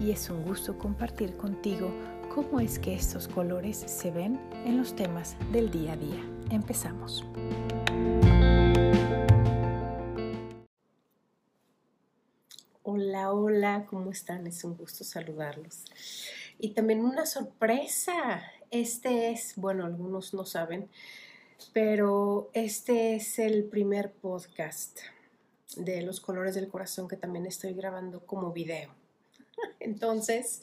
y 0.00 0.10
es 0.10 0.28
un 0.30 0.44
gusto 0.44 0.78
compartir 0.78 1.36
contigo 1.36 1.90
cómo 2.34 2.60
es 2.60 2.78
que 2.78 2.94
estos 2.94 3.28
colores 3.28 3.78
se 3.78 4.10
ven 4.10 4.38
en 4.64 4.76
los 4.76 4.94
temas 4.94 5.36
del 5.52 5.70
día 5.70 5.92
a 5.92 5.96
día. 5.96 6.22
Empezamos. 6.50 7.24
Hola, 12.82 13.32
hola, 13.32 13.86
¿cómo 13.88 14.10
están? 14.10 14.46
Es 14.46 14.64
un 14.64 14.76
gusto 14.76 15.02
saludarlos. 15.02 15.84
Y 16.58 16.70
también 16.70 17.04
una 17.04 17.26
sorpresa. 17.26 18.42
Este 18.70 19.30
es, 19.30 19.54
bueno, 19.56 19.86
algunos 19.86 20.34
no 20.34 20.44
saben, 20.44 20.88
pero 21.72 22.50
este 22.52 23.14
es 23.14 23.38
el 23.38 23.64
primer 23.64 24.12
podcast 24.12 25.00
de 25.76 26.02
los 26.02 26.20
colores 26.20 26.54
del 26.54 26.68
corazón 26.68 27.08
que 27.08 27.16
también 27.16 27.46
estoy 27.46 27.74
grabando 27.74 28.20
como 28.26 28.52
video. 28.52 28.90
Entonces, 29.80 30.62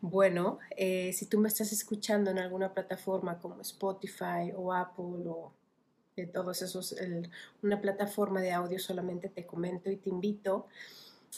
bueno, 0.00 0.58
eh, 0.76 1.12
si 1.12 1.26
tú 1.26 1.38
me 1.38 1.48
estás 1.48 1.72
escuchando 1.72 2.30
en 2.30 2.38
alguna 2.38 2.72
plataforma 2.72 3.38
como 3.38 3.60
Spotify 3.60 4.52
o 4.56 4.72
Apple 4.72 5.28
o 5.28 5.52
de 6.16 6.26
todos 6.26 6.62
esos, 6.62 6.94
una 7.62 7.80
plataforma 7.80 8.40
de 8.40 8.52
audio, 8.52 8.78
solamente 8.78 9.28
te 9.28 9.46
comento 9.46 9.90
y 9.90 9.96
te 9.96 10.10
invito 10.10 10.66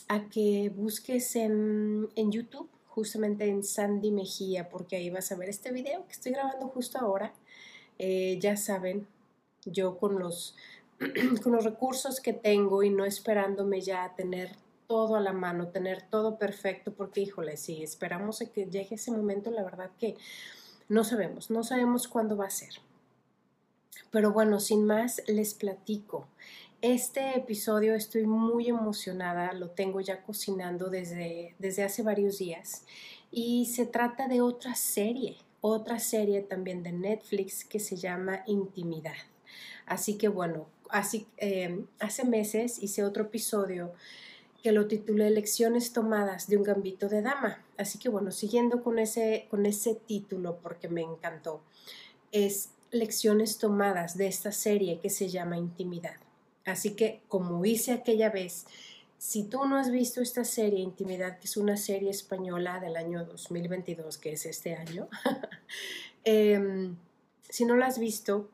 a 0.08 0.28
que 0.28 0.72
busques 0.74 1.36
en, 1.36 2.08
en 2.16 2.32
YouTube, 2.32 2.68
justamente 2.86 3.46
en 3.46 3.62
Sandy 3.62 4.10
Mejía, 4.10 4.68
porque 4.68 4.96
ahí 4.96 5.10
vas 5.10 5.30
a 5.32 5.36
ver 5.36 5.48
este 5.48 5.72
video 5.72 6.06
que 6.06 6.12
estoy 6.12 6.32
grabando 6.32 6.68
justo 6.68 6.98
ahora. 6.98 7.32
Eh, 7.98 8.38
ya 8.40 8.56
saben, 8.56 9.06
yo 9.64 9.98
con 9.98 10.18
los 10.18 10.56
con 11.42 11.52
los 11.52 11.64
recursos 11.64 12.20
que 12.20 12.32
tengo 12.32 12.82
y 12.82 12.90
no 12.90 13.04
esperándome 13.04 13.80
ya 13.80 14.04
a 14.04 14.14
tener 14.14 14.56
todo 14.92 15.16
a 15.16 15.20
la 15.20 15.32
mano, 15.32 15.68
tener 15.68 16.02
todo 16.02 16.36
perfecto, 16.36 16.92
porque 16.92 17.22
híjole, 17.22 17.56
si 17.56 17.82
esperamos 17.82 18.42
a 18.42 18.52
que 18.52 18.66
llegue 18.66 18.96
ese 18.96 19.10
momento, 19.10 19.50
la 19.50 19.64
verdad 19.64 19.90
que 19.98 20.18
no 20.90 21.02
sabemos, 21.02 21.50
no 21.50 21.64
sabemos 21.64 22.08
cuándo 22.08 22.36
va 22.36 22.44
a 22.44 22.50
ser. 22.50 22.74
Pero 24.10 24.32
bueno, 24.32 24.60
sin 24.60 24.84
más, 24.84 25.22
les 25.28 25.54
platico. 25.54 26.28
Este 26.82 27.38
episodio 27.38 27.94
estoy 27.94 28.26
muy 28.26 28.68
emocionada, 28.68 29.54
lo 29.54 29.70
tengo 29.70 30.02
ya 30.02 30.22
cocinando 30.24 30.90
desde, 30.90 31.54
desde 31.58 31.84
hace 31.84 32.02
varios 32.02 32.36
días 32.36 32.84
y 33.30 33.64
se 33.74 33.86
trata 33.86 34.28
de 34.28 34.42
otra 34.42 34.74
serie, 34.74 35.38
otra 35.62 36.00
serie 36.00 36.42
también 36.42 36.82
de 36.82 36.92
Netflix 36.92 37.64
que 37.64 37.80
se 37.80 37.96
llama 37.96 38.42
Intimidad. 38.46 39.16
Así 39.86 40.18
que 40.18 40.28
bueno, 40.28 40.66
em, 41.38 41.86
hace 41.98 42.26
meses 42.26 42.82
hice 42.82 43.04
otro 43.04 43.22
episodio 43.22 43.94
que 44.62 44.72
lo 44.72 44.86
titulé 44.86 45.30
Lecciones 45.30 45.92
tomadas 45.92 46.48
de 46.48 46.56
un 46.56 46.62
gambito 46.62 47.08
de 47.08 47.22
dama. 47.22 47.62
Así 47.76 47.98
que 47.98 48.08
bueno, 48.08 48.30
siguiendo 48.30 48.82
con 48.82 48.98
ese, 48.98 49.46
con 49.50 49.66
ese 49.66 49.94
título 49.94 50.58
porque 50.62 50.88
me 50.88 51.02
encantó, 51.02 51.62
es 52.30 52.70
lecciones 52.90 53.58
tomadas 53.58 54.16
de 54.16 54.26
esta 54.26 54.52
serie 54.52 55.00
que 55.00 55.10
se 55.10 55.28
llama 55.28 55.58
Intimidad. 55.58 56.16
Así 56.64 56.94
que 56.94 57.22
como 57.28 57.64
hice 57.64 57.92
aquella 57.92 58.30
vez, 58.30 58.66
si 59.18 59.44
tú 59.44 59.64
no 59.64 59.76
has 59.76 59.90
visto 59.90 60.20
esta 60.20 60.44
serie 60.44 60.80
Intimidad, 60.80 61.38
que 61.38 61.46
es 61.46 61.56
una 61.56 61.76
serie 61.76 62.10
española 62.10 62.80
del 62.80 62.96
año 62.96 63.24
2022, 63.24 64.18
que 64.18 64.32
es 64.32 64.46
este 64.46 64.74
año, 64.74 65.08
em, 66.24 66.96
si 67.48 67.64
no 67.64 67.76
la 67.76 67.86
has 67.86 67.98
visto, 67.98 68.50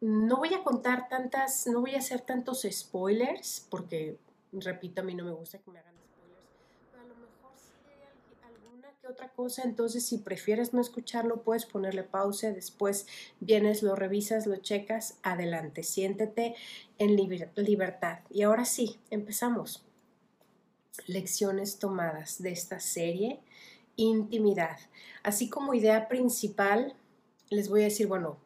no 0.00 0.36
voy 0.36 0.54
a 0.54 0.62
contar 0.62 1.08
tantas, 1.08 1.66
no 1.66 1.80
voy 1.80 1.94
a 1.94 1.98
hacer 1.98 2.20
tantos 2.20 2.66
spoilers, 2.70 3.66
porque, 3.68 4.16
repito, 4.52 5.00
a 5.00 5.04
mí 5.04 5.14
no 5.14 5.24
me 5.24 5.32
gusta 5.32 5.58
que 5.58 5.70
me 5.70 5.78
hagan 5.78 5.94
spoilers, 5.94 6.48
pero 6.90 7.02
a 7.02 7.06
lo 7.06 7.14
mejor 7.14 7.52
sí 7.56 7.72
hay 7.86 8.48
alguna 8.48 8.90
que 9.00 9.06
otra 9.06 9.28
cosa, 9.30 9.62
entonces 9.62 10.06
si 10.06 10.18
prefieres 10.18 10.72
no 10.72 10.80
escucharlo, 10.80 11.42
puedes 11.42 11.66
ponerle 11.66 12.02
pausa, 12.02 12.52
después 12.52 13.06
vienes, 13.40 13.82
lo 13.82 13.94
revisas, 13.94 14.46
lo 14.46 14.56
checas, 14.56 15.18
adelante, 15.22 15.82
siéntete 15.82 16.54
en 16.98 17.16
libertad. 17.56 18.20
Y 18.30 18.42
ahora 18.42 18.64
sí, 18.64 18.98
empezamos. 19.10 19.84
Lecciones 21.06 21.78
tomadas 21.78 22.42
de 22.42 22.50
esta 22.50 22.80
serie, 22.80 23.40
intimidad. 23.96 24.78
Así 25.22 25.48
como 25.48 25.74
idea 25.74 26.08
principal, 26.08 26.94
les 27.50 27.68
voy 27.68 27.82
a 27.82 27.84
decir, 27.84 28.06
bueno, 28.08 28.38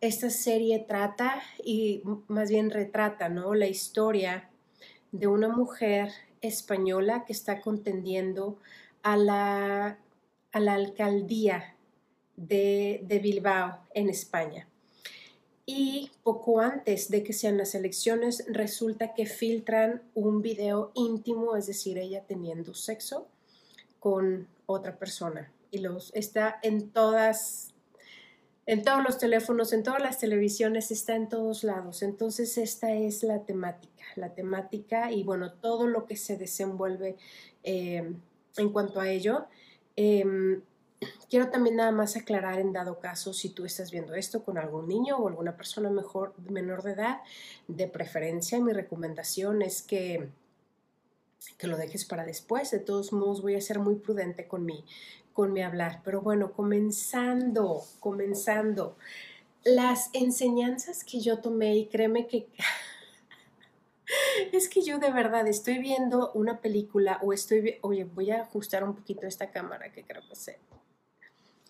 esta 0.00 0.30
serie 0.30 0.78
trata 0.78 1.42
y 1.64 2.02
más 2.28 2.50
bien 2.50 2.70
retrata 2.70 3.28
¿no? 3.28 3.54
la 3.54 3.66
historia 3.66 4.48
de 5.12 5.26
una 5.26 5.48
mujer 5.48 6.12
española 6.40 7.24
que 7.26 7.32
está 7.32 7.60
contendiendo 7.60 8.58
a 9.02 9.16
la, 9.16 9.98
a 10.52 10.60
la 10.60 10.74
alcaldía 10.74 11.74
de, 12.36 13.00
de, 13.04 13.18
Bilbao 13.18 13.80
en 13.94 14.08
España. 14.08 14.68
Y 15.66 16.10
poco 16.22 16.60
antes 16.60 17.10
de 17.10 17.24
que 17.24 17.32
sean 17.32 17.58
las 17.58 17.74
elecciones, 17.74 18.44
resulta 18.48 19.12
que 19.14 19.26
filtran 19.26 20.02
un 20.14 20.40
video 20.40 20.92
íntimo, 20.94 21.56
es 21.56 21.66
decir, 21.66 21.98
ella 21.98 22.22
teniendo 22.26 22.74
sexo 22.74 23.26
con 23.98 24.46
otra 24.66 24.96
persona. 24.96 25.52
Y 25.70 25.78
los 25.78 26.14
está 26.14 26.58
en 26.62 26.90
todas 26.90 27.74
en 28.68 28.82
todos 28.82 29.02
los 29.02 29.16
teléfonos, 29.16 29.72
en 29.72 29.82
todas 29.82 30.02
las 30.02 30.18
televisiones, 30.18 30.90
está 30.90 31.16
en 31.16 31.30
todos 31.30 31.64
lados. 31.64 32.02
Entonces 32.02 32.58
esta 32.58 32.92
es 32.92 33.22
la 33.22 33.42
temática, 33.44 34.04
la 34.14 34.34
temática 34.34 35.10
y 35.10 35.22
bueno, 35.22 35.54
todo 35.54 35.86
lo 35.86 36.04
que 36.04 36.16
se 36.16 36.36
desenvuelve 36.36 37.16
eh, 37.64 38.12
en 38.58 38.68
cuanto 38.70 39.00
a 39.00 39.08
ello. 39.08 39.46
Em, 39.96 40.60
quiero 41.30 41.48
también 41.48 41.76
nada 41.76 41.92
más 41.92 42.14
aclarar 42.16 42.58
en 42.58 42.74
dado 42.74 43.00
caso 43.00 43.32
si 43.32 43.48
tú 43.48 43.64
estás 43.64 43.90
viendo 43.90 44.14
esto 44.14 44.44
con 44.44 44.58
algún 44.58 44.86
niño 44.86 45.16
o 45.16 45.28
alguna 45.28 45.56
persona 45.56 45.88
mejor, 45.88 46.34
menor 46.50 46.82
de 46.82 46.92
edad, 46.92 47.20
de 47.68 47.88
preferencia, 47.88 48.60
mi 48.60 48.74
recomendación 48.74 49.62
es 49.62 49.80
que 49.80 50.28
que 51.56 51.68
lo 51.68 51.76
dejes 51.76 52.04
para 52.04 52.24
después. 52.24 52.70
De 52.70 52.80
todos 52.80 53.12
modos, 53.12 53.42
voy 53.42 53.54
a 53.54 53.60
ser 53.60 53.78
muy 53.78 53.94
prudente 53.94 54.46
con 54.48 54.64
mi, 54.64 54.84
con 55.38 55.52
mi 55.52 55.62
hablar. 55.62 56.00
Pero 56.04 56.20
bueno, 56.20 56.50
comenzando, 56.50 57.84
comenzando. 58.00 58.96
Las 59.62 60.10
enseñanzas 60.12 61.04
que 61.04 61.20
yo 61.20 61.38
tomé, 61.38 61.76
y 61.76 61.86
créeme 61.86 62.26
que 62.26 62.48
es 64.52 64.68
que 64.68 64.82
yo 64.82 64.98
de 64.98 65.12
verdad 65.12 65.46
estoy 65.46 65.78
viendo 65.78 66.32
una 66.32 66.60
película 66.60 67.20
o 67.22 67.32
estoy, 67.32 67.76
oye, 67.82 68.02
voy 68.02 68.32
a 68.32 68.42
ajustar 68.42 68.82
un 68.82 68.96
poquito 68.96 69.28
esta 69.28 69.52
cámara 69.52 69.92
que 69.92 70.02
creo 70.02 70.22
que 70.28 70.34
sé 70.34 70.58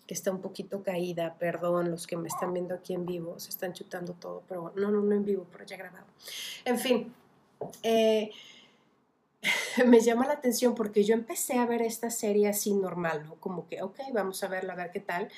que 0.07 0.15
está 0.15 0.31
un 0.31 0.41
poquito 0.41 0.81
caída, 0.81 1.35
perdón, 1.37 1.91
los 1.91 2.07
que 2.07 2.17
me 2.17 2.27
están 2.27 2.51
viendo 2.51 2.73
aquí 2.73 2.95
en 2.95 3.05
vivo, 3.05 3.39
se 3.39 3.51
están 3.51 3.73
chutando 3.73 4.13
todo, 4.13 4.41
pero 4.49 4.73
no, 4.75 4.89
no, 4.89 5.03
no 5.03 5.13
en 5.13 5.23
vivo, 5.23 5.45
pero 5.51 5.63
ya 5.65 5.77
grabado. 5.77 6.07
En 6.65 6.79
fin, 6.79 7.13
eh, 7.83 8.31
me 9.87 9.99
llama 9.99 10.27
la 10.27 10.33
atención 10.33 10.75
porque 10.75 11.03
yo 11.03 11.13
empecé 11.13 11.57
a 11.57 11.65
ver 11.65 11.81
esta 11.81 12.09
serie 12.09 12.47
así 12.47 12.73
normal, 12.73 13.23
¿no? 13.25 13.35
Como 13.35 13.67
que, 13.67 13.81
ok, 13.81 13.99
vamos 14.13 14.43
a 14.43 14.47
verla, 14.47 14.73
a 14.73 14.77
ver 14.77 14.91
qué 14.91 14.99
tal. 14.99 15.29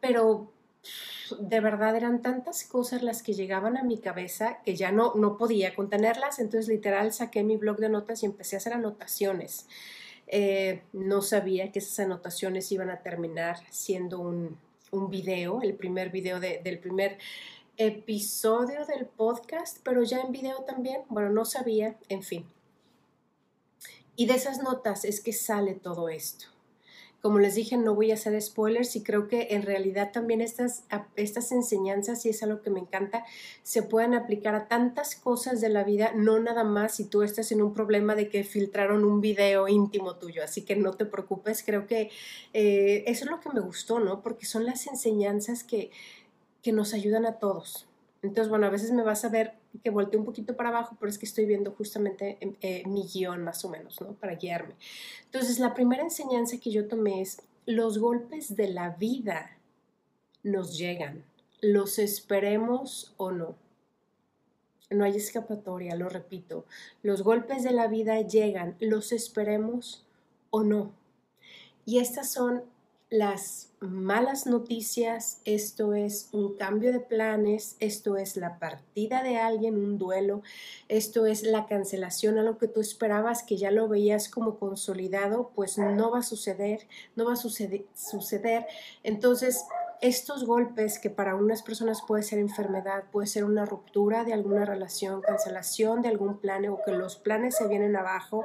Pero 0.00 0.52
de 1.38 1.60
verdad 1.60 1.96
eran 1.96 2.20
tantas 2.20 2.64
cosas 2.64 3.02
las 3.02 3.22
que 3.22 3.32
llegaban 3.32 3.76
a 3.76 3.82
mi 3.82 3.98
cabeza 3.98 4.58
que 4.64 4.76
ya 4.76 4.92
no, 4.92 5.14
no 5.14 5.36
podía 5.36 5.74
contenerlas. 5.74 6.38
Entonces, 6.38 6.68
literal, 6.68 7.12
saqué 7.12 7.42
mi 7.42 7.56
blog 7.56 7.78
de 7.78 7.88
notas 7.88 8.22
y 8.22 8.26
empecé 8.26 8.56
a 8.56 8.58
hacer 8.58 8.74
anotaciones. 8.74 9.66
Eh, 10.26 10.82
no 10.92 11.22
sabía 11.22 11.70
que 11.70 11.78
esas 11.78 12.00
anotaciones 12.00 12.70
iban 12.72 12.90
a 12.90 13.02
terminar 13.02 13.58
siendo 13.70 14.20
un, 14.20 14.58
un 14.90 15.10
video, 15.10 15.60
el 15.62 15.74
primer 15.74 16.10
video 16.10 16.40
del 16.40 16.78
primer 16.78 17.18
episodio 17.76 18.84
del 18.86 19.06
podcast, 19.06 19.78
pero 19.82 20.02
ya 20.02 20.20
en 20.20 20.32
video 20.32 20.62
también. 20.64 21.02
Bueno, 21.08 21.30
no 21.30 21.44
sabía, 21.44 21.96
en 22.08 22.22
fin. 22.22 22.46
Y 24.16 24.26
de 24.26 24.34
esas 24.34 24.62
notas 24.62 25.04
es 25.04 25.20
que 25.20 25.32
sale 25.32 25.74
todo 25.74 26.08
esto. 26.08 26.46
Como 27.24 27.38
les 27.38 27.54
dije, 27.54 27.78
no 27.78 27.94
voy 27.94 28.10
a 28.10 28.14
hacer 28.14 28.38
spoilers 28.42 28.96
y 28.96 29.02
creo 29.02 29.28
que 29.28 29.48
en 29.52 29.62
realidad 29.62 30.12
también 30.12 30.42
estas, 30.42 30.84
estas 31.16 31.52
enseñanzas, 31.52 32.26
y 32.26 32.28
es 32.28 32.42
algo 32.42 32.60
que 32.60 32.68
me 32.68 32.80
encanta, 32.80 33.24
se 33.62 33.82
pueden 33.82 34.12
aplicar 34.12 34.54
a 34.54 34.68
tantas 34.68 35.16
cosas 35.16 35.62
de 35.62 35.70
la 35.70 35.84
vida, 35.84 36.12
no 36.14 36.38
nada 36.38 36.64
más 36.64 36.96
si 36.96 37.06
tú 37.06 37.22
estás 37.22 37.50
en 37.50 37.62
un 37.62 37.72
problema 37.72 38.14
de 38.14 38.28
que 38.28 38.44
filtraron 38.44 39.06
un 39.06 39.22
video 39.22 39.68
íntimo 39.68 40.16
tuyo. 40.16 40.44
Así 40.44 40.66
que 40.66 40.76
no 40.76 40.92
te 40.92 41.06
preocupes, 41.06 41.62
creo 41.64 41.86
que 41.86 42.10
eh, 42.52 43.04
eso 43.06 43.24
es 43.24 43.30
lo 43.30 43.40
que 43.40 43.48
me 43.48 43.60
gustó, 43.60 44.00
¿no? 44.00 44.20
Porque 44.20 44.44
son 44.44 44.66
las 44.66 44.86
enseñanzas 44.86 45.64
que, 45.64 45.90
que 46.60 46.72
nos 46.72 46.92
ayudan 46.92 47.24
a 47.24 47.38
todos. 47.38 47.88
Entonces, 48.20 48.50
bueno, 48.50 48.66
a 48.66 48.70
veces 48.70 48.92
me 48.92 49.02
vas 49.02 49.24
a 49.24 49.30
ver 49.30 49.54
que 49.78 49.90
volteé 49.90 50.18
un 50.18 50.24
poquito 50.24 50.56
para 50.56 50.70
abajo, 50.70 50.96
pero 50.98 51.10
es 51.10 51.18
que 51.18 51.26
estoy 51.26 51.46
viendo 51.46 51.72
justamente 51.72 52.38
em, 52.40 52.56
eh, 52.60 52.82
mi 52.86 53.02
guion 53.02 53.42
más 53.42 53.64
o 53.64 53.68
menos, 53.68 54.00
¿no? 54.00 54.14
Para 54.14 54.34
guiarme. 54.34 54.74
Entonces, 55.24 55.58
la 55.58 55.74
primera 55.74 56.02
enseñanza 56.02 56.58
que 56.58 56.70
yo 56.70 56.86
tomé 56.88 57.20
es, 57.20 57.42
los 57.66 57.98
golpes 57.98 58.56
de 58.56 58.68
la 58.68 58.90
vida 58.90 59.56
nos 60.42 60.76
llegan, 60.76 61.24
los 61.60 61.98
esperemos 61.98 63.14
o 63.16 63.32
no. 63.32 63.56
No 64.90 65.04
hay 65.04 65.16
escapatoria, 65.16 65.96
lo 65.96 66.08
repito. 66.08 66.66
Los 67.02 67.22
golpes 67.22 67.64
de 67.64 67.72
la 67.72 67.88
vida 67.88 68.20
llegan, 68.20 68.76
los 68.80 69.12
esperemos 69.12 70.04
o 70.50 70.62
no. 70.62 70.92
Y 71.86 71.98
estas 71.98 72.30
son 72.30 72.64
las 73.14 73.70
malas 73.78 74.46
noticias, 74.46 75.40
esto 75.44 75.94
es 75.94 76.28
un 76.32 76.56
cambio 76.56 76.92
de 76.92 76.98
planes, 76.98 77.76
esto 77.78 78.16
es 78.16 78.36
la 78.36 78.58
partida 78.58 79.22
de 79.22 79.36
alguien, 79.36 79.76
un 79.76 79.98
duelo, 79.98 80.42
esto 80.88 81.24
es 81.26 81.44
la 81.44 81.66
cancelación 81.66 82.38
a 82.38 82.42
lo 82.42 82.58
que 82.58 82.66
tú 82.66 82.80
esperabas, 82.80 83.44
que 83.44 83.56
ya 83.56 83.70
lo 83.70 83.86
veías 83.86 84.28
como 84.28 84.58
consolidado, 84.58 85.52
pues 85.54 85.78
no 85.78 86.10
va 86.10 86.18
a 86.18 86.22
suceder, 86.22 86.88
no 87.14 87.24
va 87.26 87.34
a 87.34 87.36
suceder. 87.36 87.84
suceder. 87.94 88.66
Entonces, 89.04 89.64
estos 90.00 90.44
golpes 90.44 90.98
que 90.98 91.08
para 91.08 91.36
unas 91.36 91.62
personas 91.62 92.02
puede 92.06 92.24
ser 92.24 92.40
enfermedad, 92.40 93.04
puede 93.12 93.28
ser 93.28 93.44
una 93.44 93.64
ruptura 93.64 94.24
de 94.24 94.32
alguna 94.32 94.64
relación, 94.64 95.22
cancelación 95.22 96.02
de 96.02 96.08
algún 96.08 96.38
plan 96.38 96.66
o 96.66 96.80
que 96.84 96.92
los 96.92 97.16
planes 97.16 97.56
se 97.56 97.68
vienen 97.68 97.94
abajo, 97.94 98.44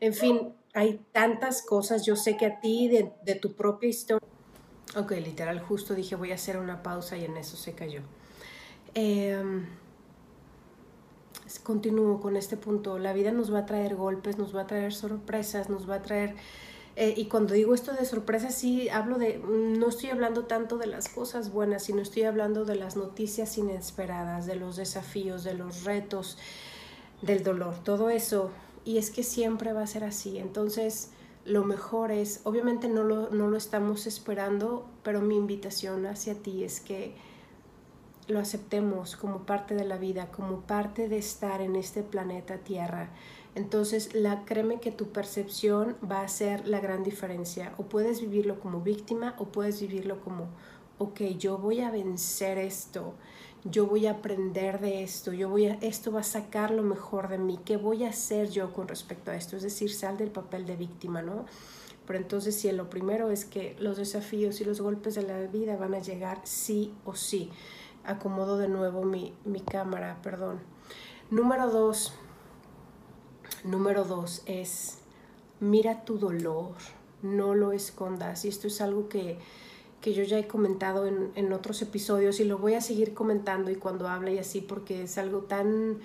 en 0.00 0.14
fin, 0.14 0.54
hay 0.72 1.04
tantas 1.12 1.62
cosas, 1.62 2.04
yo 2.04 2.16
sé 2.16 2.36
que 2.36 2.46
a 2.46 2.60
ti 2.60 2.88
de, 2.88 3.34
tu 3.34 3.52
propia 3.52 3.88
historia... 3.88 4.26
Ok, 4.96 5.12
literal, 5.12 5.60
justo 5.60 5.94
dije 5.94 6.16
voy 6.16 6.32
a 6.32 6.34
hacer 6.34 6.58
una 6.58 6.82
pausa 6.82 7.16
y 7.16 7.24
en 7.24 7.36
eso 7.36 7.56
se 7.56 7.74
cayó. 7.74 8.02
Em, 8.94 9.66
continúo 11.62 12.20
con 12.20 12.36
este 12.36 12.56
punto. 12.56 12.98
La 12.98 13.12
vida 13.12 13.32
nos 13.32 13.52
va 13.52 13.60
a 13.60 13.66
traer 13.66 13.96
golpes, 13.96 14.38
nos 14.38 14.54
va 14.54 14.62
a 14.62 14.66
traer 14.66 14.92
sorpresas, 14.92 15.68
nos 15.68 15.88
va 15.88 15.96
a 15.96 16.02
traer... 16.02 16.34
Eh, 16.96 17.14
y 17.16 17.26
cuando 17.26 17.54
digo 17.54 17.72
esto 17.72 17.92
de 17.92 18.04
sorpresas, 18.04 18.54
sí 18.54 18.88
hablo 18.88 19.18
de... 19.18 19.38
No 19.38 19.88
estoy 19.88 20.10
hablando 20.10 20.44
tanto 20.44 20.76
de 20.76 20.86
las 20.86 21.08
cosas 21.08 21.52
buenas, 21.52 21.84
sino 21.84 22.02
estoy 22.02 22.24
hablando 22.24 22.64
de 22.64 22.74
las 22.74 22.96
noticias 22.96 23.58
inesperadas, 23.58 24.46
de 24.46 24.56
los 24.56 24.76
desafíos, 24.76 25.44
de 25.44 25.54
los 25.54 25.84
retos, 25.84 26.36
del 27.22 27.42
dolor. 27.42 27.76
Todo 27.84 28.10
eso 28.10 28.50
y 28.84 28.98
es 28.98 29.10
que 29.10 29.22
siempre 29.22 29.72
va 29.72 29.82
a 29.82 29.86
ser 29.86 30.04
así. 30.04 30.38
Entonces, 30.38 31.10
lo 31.44 31.64
mejor 31.64 32.10
es, 32.10 32.40
obviamente 32.44 32.88
no 32.88 33.04
lo, 33.04 33.30
no 33.30 33.48
lo 33.48 33.56
estamos 33.56 34.06
esperando, 34.06 34.86
pero 35.02 35.20
mi 35.20 35.36
invitación 35.36 36.06
hacia 36.06 36.34
ti 36.34 36.64
es 36.64 36.80
que 36.80 37.14
lo 38.28 38.38
aceptemos 38.38 39.16
como 39.16 39.40
parte 39.40 39.74
de 39.74 39.84
la 39.84 39.96
vida, 39.96 40.30
como 40.30 40.60
parte 40.60 41.08
de 41.08 41.18
estar 41.18 41.60
en 41.60 41.76
este 41.76 42.02
planeta 42.02 42.58
Tierra. 42.58 43.10
Entonces, 43.54 44.14
la, 44.14 44.44
créeme 44.44 44.78
que 44.78 44.92
tu 44.92 45.08
percepción 45.08 45.96
va 46.08 46.20
a 46.20 46.28
ser 46.28 46.68
la 46.68 46.78
gran 46.80 47.02
diferencia. 47.02 47.74
O 47.78 47.84
puedes 47.84 48.20
vivirlo 48.20 48.60
como 48.60 48.80
víctima 48.80 49.34
o 49.38 49.46
puedes 49.46 49.80
vivirlo 49.80 50.20
como, 50.20 50.46
ok, 50.98 51.20
yo 51.38 51.58
voy 51.58 51.80
a 51.80 51.90
vencer 51.90 52.58
esto 52.58 53.14
yo 53.64 53.86
voy 53.86 54.06
a 54.06 54.12
aprender 54.12 54.80
de 54.80 55.02
esto, 55.02 55.32
yo 55.32 55.48
voy 55.48 55.66
a, 55.66 55.74
esto 55.82 56.12
va 56.12 56.20
a 56.20 56.24
sacar 56.24 56.70
lo 56.70 56.82
mejor 56.82 57.28
de 57.28 57.38
mí, 57.38 57.58
¿qué 57.64 57.76
voy 57.76 58.04
a 58.04 58.10
hacer 58.10 58.48
yo 58.50 58.72
con 58.72 58.88
respecto 58.88 59.30
a 59.30 59.36
esto? 59.36 59.56
Es 59.56 59.62
decir, 59.62 59.92
sal 59.92 60.16
del 60.16 60.30
papel 60.30 60.66
de 60.66 60.76
víctima, 60.76 61.22
¿no? 61.22 61.44
Pero 62.06 62.18
entonces 62.18 62.56
si 62.56 62.72
lo 62.72 62.88
primero 62.88 63.30
es 63.30 63.44
que 63.44 63.76
los 63.78 63.96
desafíos 63.96 64.60
y 64.60 64.64
los 64.64 64.80
golpes 64.80 65.14
de 65.14 65.22
la 65.22 65.38
vida 65.42 65.76
van 65.76 65.94
a 65.94 66.00
llegar 66.00 66.40
sí 66.44 66.94
o 67.04 67.14
sí. 67.14 67.50
Acomodo 68.04 68.56
de 68.56 68.68
nuevo 68.68 69.04
mi, 69.04 69.34
mi 69.44 69.60
cámara, 69.60 70.18
perdón. 70.22 70.58
Número 71.30 71.70
dos, 71.70 72.14
número 73.62 74.04
dos 74.04 74.42
es 74.46 74.98
mira 75.60 76.04
tu 76.04 76.18
dolor, 76.18 76.74
no 77.22 77.54
lo 77.54 77.72
escondas. 77.72 78.44
Y 78.44 78.48
esto 78.48 78.66
es 78.66 78.80
algo 78.80 79.08
que 79.08 79.38
que 80.00 80.14
yo 80.14 80.22
ya 80.22 80.38
he 80.38 80.46
comentado 80.46 81.06
en, 81.06 81.52
otros 81.52 81.82
episodios 81.82 82.40
y 82.40 82.44
lo 82.44 82.58
voy 82.58 82.74
a 82.74 82.80
seguir 82.80 83.12
comentando 83.12 83.70
y 83.70 83.76
cuando 83.76 84.08
hable 84.08 84.34
y 84.34 84.38
así 84.38 84.60
porque 84.60 85.02
es 85.02 85.18
algo 85.18 85.40
tan, 85.40 85.98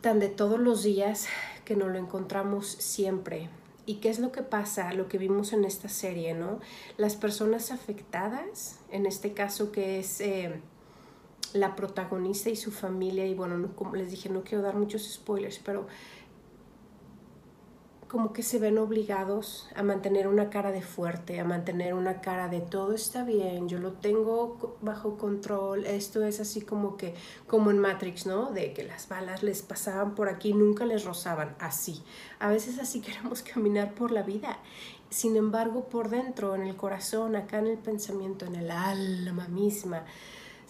tan 0.00 0.18
de 0.18 0.28
todos 0.28 0.60
los 0.60 0.82
días 0.82 1.26
que 1.64 1.76
nos 1.76 1.88
lo 1.90 1.98
encontramos 1.98 2.66
siempre. 2.66 3.48
¿Y 3.86 3.96
qué 3.96 4.10
es 4.10 4.18
lo 4.18 4.32
que 4.32 4.42
pasa? 4.42 4.92
Lo 4.92 5.08
que 5.08 5.18
vimos 5.18 5.52
en 5.52 5.64
esta 5.64 5.88
serie, 5.88 6.34
¿no? 6.34 6.60
Las 6.98 7.16
personas 7.16 7.72
afectadas, 7.72 8.78
en 8.90 9.06
este 9.06 9.32
caso 9.32 9.72
que 9.72 9.98
es 9.98 10.20
eh, 10.20 10.60
la 11.54 11.74
protagonista 11.76 12.50
y 12.50 12.56
su 12.56 12.70
familia, 12.70 13.26
y 13.26 13.34
bueno, 13.34 13.70
como 13.74 13.96
les 13.96 14.10
dije, 14.10 14.28
no 14.28 14.44
quiero 14.44 14.62
dar 14.62 14.76
muchos 14.76 15.10
spoilers, 15.10 15.58
pero 15.58 15.86
como 18.10 18.32
que 18.32 18.42
se 18.42 18.58
ven 18.58 18.76
obligados 18.78 19.68
a 19.76 19.84
mantener 19.84 20.26
una 20.26 20.50
cara 20.50 20.72
de 20.72 20.82
fuerte, 20.82 21.38
a 21.38 21.44
mantener 21.44 21.94
una 21.94 22.20
cara 22.20 22.48
de 22.48 22.60
todo 22.60 22.92
está 22.92 23.22
bien, 23.22 23.68
yo 23.68 23.78
lo 23.78 23.92
tengo 23.92 24.76
bajo 24.80 25.16
control, 25.16 25.86
esto 25.86 26.24
es 26.24 26.40
así 26.40 26.60
como 26.60 26.96
que, 26.96 27.14
como 27.46 27.70
en 27.70 27.78
Matrix, 27.78 28.26
¿no? 28.26 28.50
De 28.50 28.72
que 28.72 28.82
las 28.82 29.08
balas 29.08 29.44
les 29.44 29.62
pasaban 29.62 30.16
por 30.16 30.28
aquí, 30.28 30.52
nunca 30.52 30.86
les 30.86 31.04
rozaban, 31.04 31.54
así. 31.60 32.02
A 32.40 32.48
veces 32.48 32.80
así 32.80 33.00
queremos 33.00 33.42
caminar 33.42 33.94
por 33.94 34.10
la 34.10 34.24
vida. 34.24 34.58
Sin 35.08 35.36
embargo, 35.36 35.84
por 35.84 36.08
dentro, 36.08 36.56
en 36.56 36.62
el 36.62 36.74
corazón, 36.74 37.36
acá 37.36 37.60
en 37.60 37.68
el 37.68 37.78
pensamiento, 37.78 38.44
en 38.44 38.56
el 38.56 38.72
alma 38.72 39.46
misma, 39.46 40.04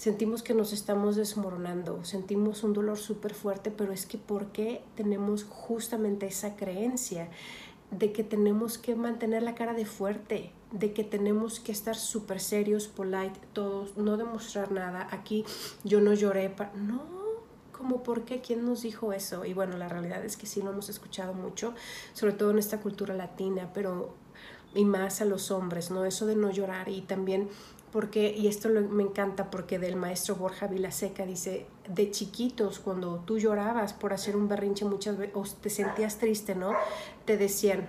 sentimos 0.01 0.43
que 0.43 0.55
nos 0.55 0.73
estamos 0.73 1.15
desmoronando, 1.15 2.03
sentimos 2.07 2.65
un 2.65 2.73
dolor 2.73 2.97
súper 2.97 3.35
fuerte, 3.35 3.71
pero 3.71 3.93
es 3.93 4.07
que 4.07 4.17
¿por 4.17 4.47
qué 4.47 4.83
tenemos 4.95 5.45
justamente 5.45 6.27
esa 6.27 6.57
creencia 6.57 7.29
de 7.91 8.11
que 8.11 8.25
tenemos 8.25 8.79
que 8.79 8.95
mantener 8.95 9.43
la 9.43 9.55
cara 9.55 9.75
de 9.75 9.85
fuerte, 9.85 10.53
de 10.73 10.95
que 10.95 11.05
tenemos 11.05 11.61
que 11.61 11.73
estar 11.73 11.97
súper 11.97 12.41
serios, 12.41 12.89
polite, 12.89 13.39
todos, 13.53 13.95
no 13.99 14.17
demostrar 14.17 14.73
nada. 14.73 15.07
Aquí 15.11 15.45
yo 15.85 16.01
no 16.01 16.15
lloré, 16.15 16.55
no, 16.77 17.03
como 17.71 18.03
por 18.03 18.25
qué, 18.25 18.41
quién 18.41 18.65
nos 18.65 18.81
dijo 18.81 19.13
eso. 19.13 19.45
Y 19.45 19.53
bueno, 19.53 19.77
la 19.77 19.89
realidad 19.89 20.25
es 20.25 20.39
que 20.39 20.47
sí 20.47 20.63
lo 20.63 20.71
hemos 20.71 20.89
escuchado 20.89 21.35
mucho, 21.35 21.75
sobre 22.15 22.33
todo 22.33 22.53
en 22.53 22.59
esta 22.59 22.81
cultura 22.81 23.15
latina, 23.15 23.69
pero 23.75 24.15
y 24.75 24.85
más 24.85 25.21
a 25.21 25.25
los 25.25 25.51
hombres, 25.51 25.91
¿no? 25.91 26.05
Eso 26.05 26.27
de 26.27 26.37
no 26.37 26.51
llorar 26.51 26.89
y 26.89 27.03
también 27.03 27.49
porque, 27.93 28.35
y 28.37 28.47
esto 28.47 28.69
me 28.69 29.03
encanta 29.03 29.51
porque 29.51 29.79
del 29.79 29.97
maestro 29.97 30.37
Borja 30.37 30.67
Vilaseca 30.67 31.27
dice, 31.27 31.67
de 31.89 32.11
chiquitos 32.11 32.79
cuando 32.79 33.21
tú 33.21 33.39
llorabas 33.39 33.93
por 33.93 34.13
hacer 34.13 34.37
un 34.37 34.49
berrinche 34.49 34.85
muchas 34.85 35.19
veces, 35.19 35.35
o 35.35 35.45
te 35.61 35.71
sentías 35.71 36.19
triste, 36.19 36.55
¿no? 36.55 36.73
Te 37.25 37.37
decían, 37.37 37.89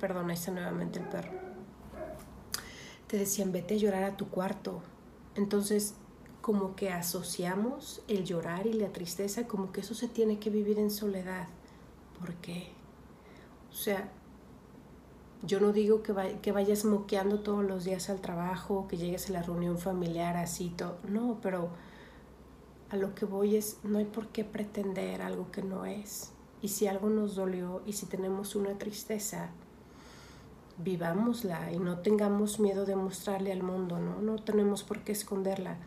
perdón, 0.00 0.30
ahí 0.30 0.34
está 0.34 0.50
nuevamente 0.50 0.98
el 0.98 1.06
perro, 1.06 1.32
te 3.06 3.18
decían, 3.18 3.52
vete 3.52 3.74
a 3.74 3.78
llorar 3.78 4.04
a 4.04 4.16
tu 4.16 4.28
cuarto. 4.28 4.82
Entonces, 5.34 5.94
como 6.40 6.74
que 6.74 6.90
asociamos 6.90 8.02
el 8.08 8.24
llorar 8.24 8.66
y 8.66 8.72
la 8.72 8.88
tristeza, 8.88 9.46
como 9.46 9.72
que 9.72 9.80
eso 9.80 9.94
se 9.94 10.08
tiene 10.08 10.38
que 10.38 10.48
vivir 10.50 10.78
en 10.78 10.90
soledad. 10.90 11.48
¿Por 12.18 12.34
qué? 12.36 12.68
O 13.70 13.74
sea, 13.74 14.10
yo 15.42 15.60
no 15.60 15.72
digo 15.72 16.02
que, 16.02 16.38
que 16.42 16.52
vayas 16.52 16.84
moqueando 16.84 17.40
todos 17.40 17.64
los 17.64 17.84
días 17.84 18.10
al 18.10 18.20
trabajo, 18.20 18.86
que 18.88 18.96
llegues 18.96 19.30
a 19.30 19.32
la 19.32 19.42
reunión 19.42 19.78
familiar 19.78 20.36
así, 20.36 20.70
todo. 20.70 20.98
No, 21.08 21.38
pero 21.42 21.70
a 22.90 22.96
lo 22.96 23.14
que 23.14 23.24
voy 23.24 23.56
es, 23.56 23.78
no 23.82 23.98
hay 23.98 24.04
por 24.04 24.28
qué 24.28 24.44
pretender 24.44 25.22
algo 25.22 25.50
que 25.50 25.62
no 25.62 25.86
es. 25.86 26.32
Y 26.62 26.68
si 26.68 26.86
algo 26.86 27.08
nos 27.08 27.36
dolió 27.36 27.82
y 27.86 27.94
si 27.94 28.06
tenemos 28.06 28.54
una 28.54 28.76
tristeza, 28.76 29.50
vivámosla 30.78 31.72
y 31.72 31.78
no 31.78 31.98
tengamos 31.98 32.60
miedo 32.60 32.84
de 32.84 32.96
mostrarle 32.96 33.52
al 33.52 33.62
mundo, 33.62 33.98
¿no? 33.98 34.20
No 34.20 34.36
tenemos 34.42 34.82
por 34.82 35.00
qué 35.04 35.12
esconderla. 35.12 35.78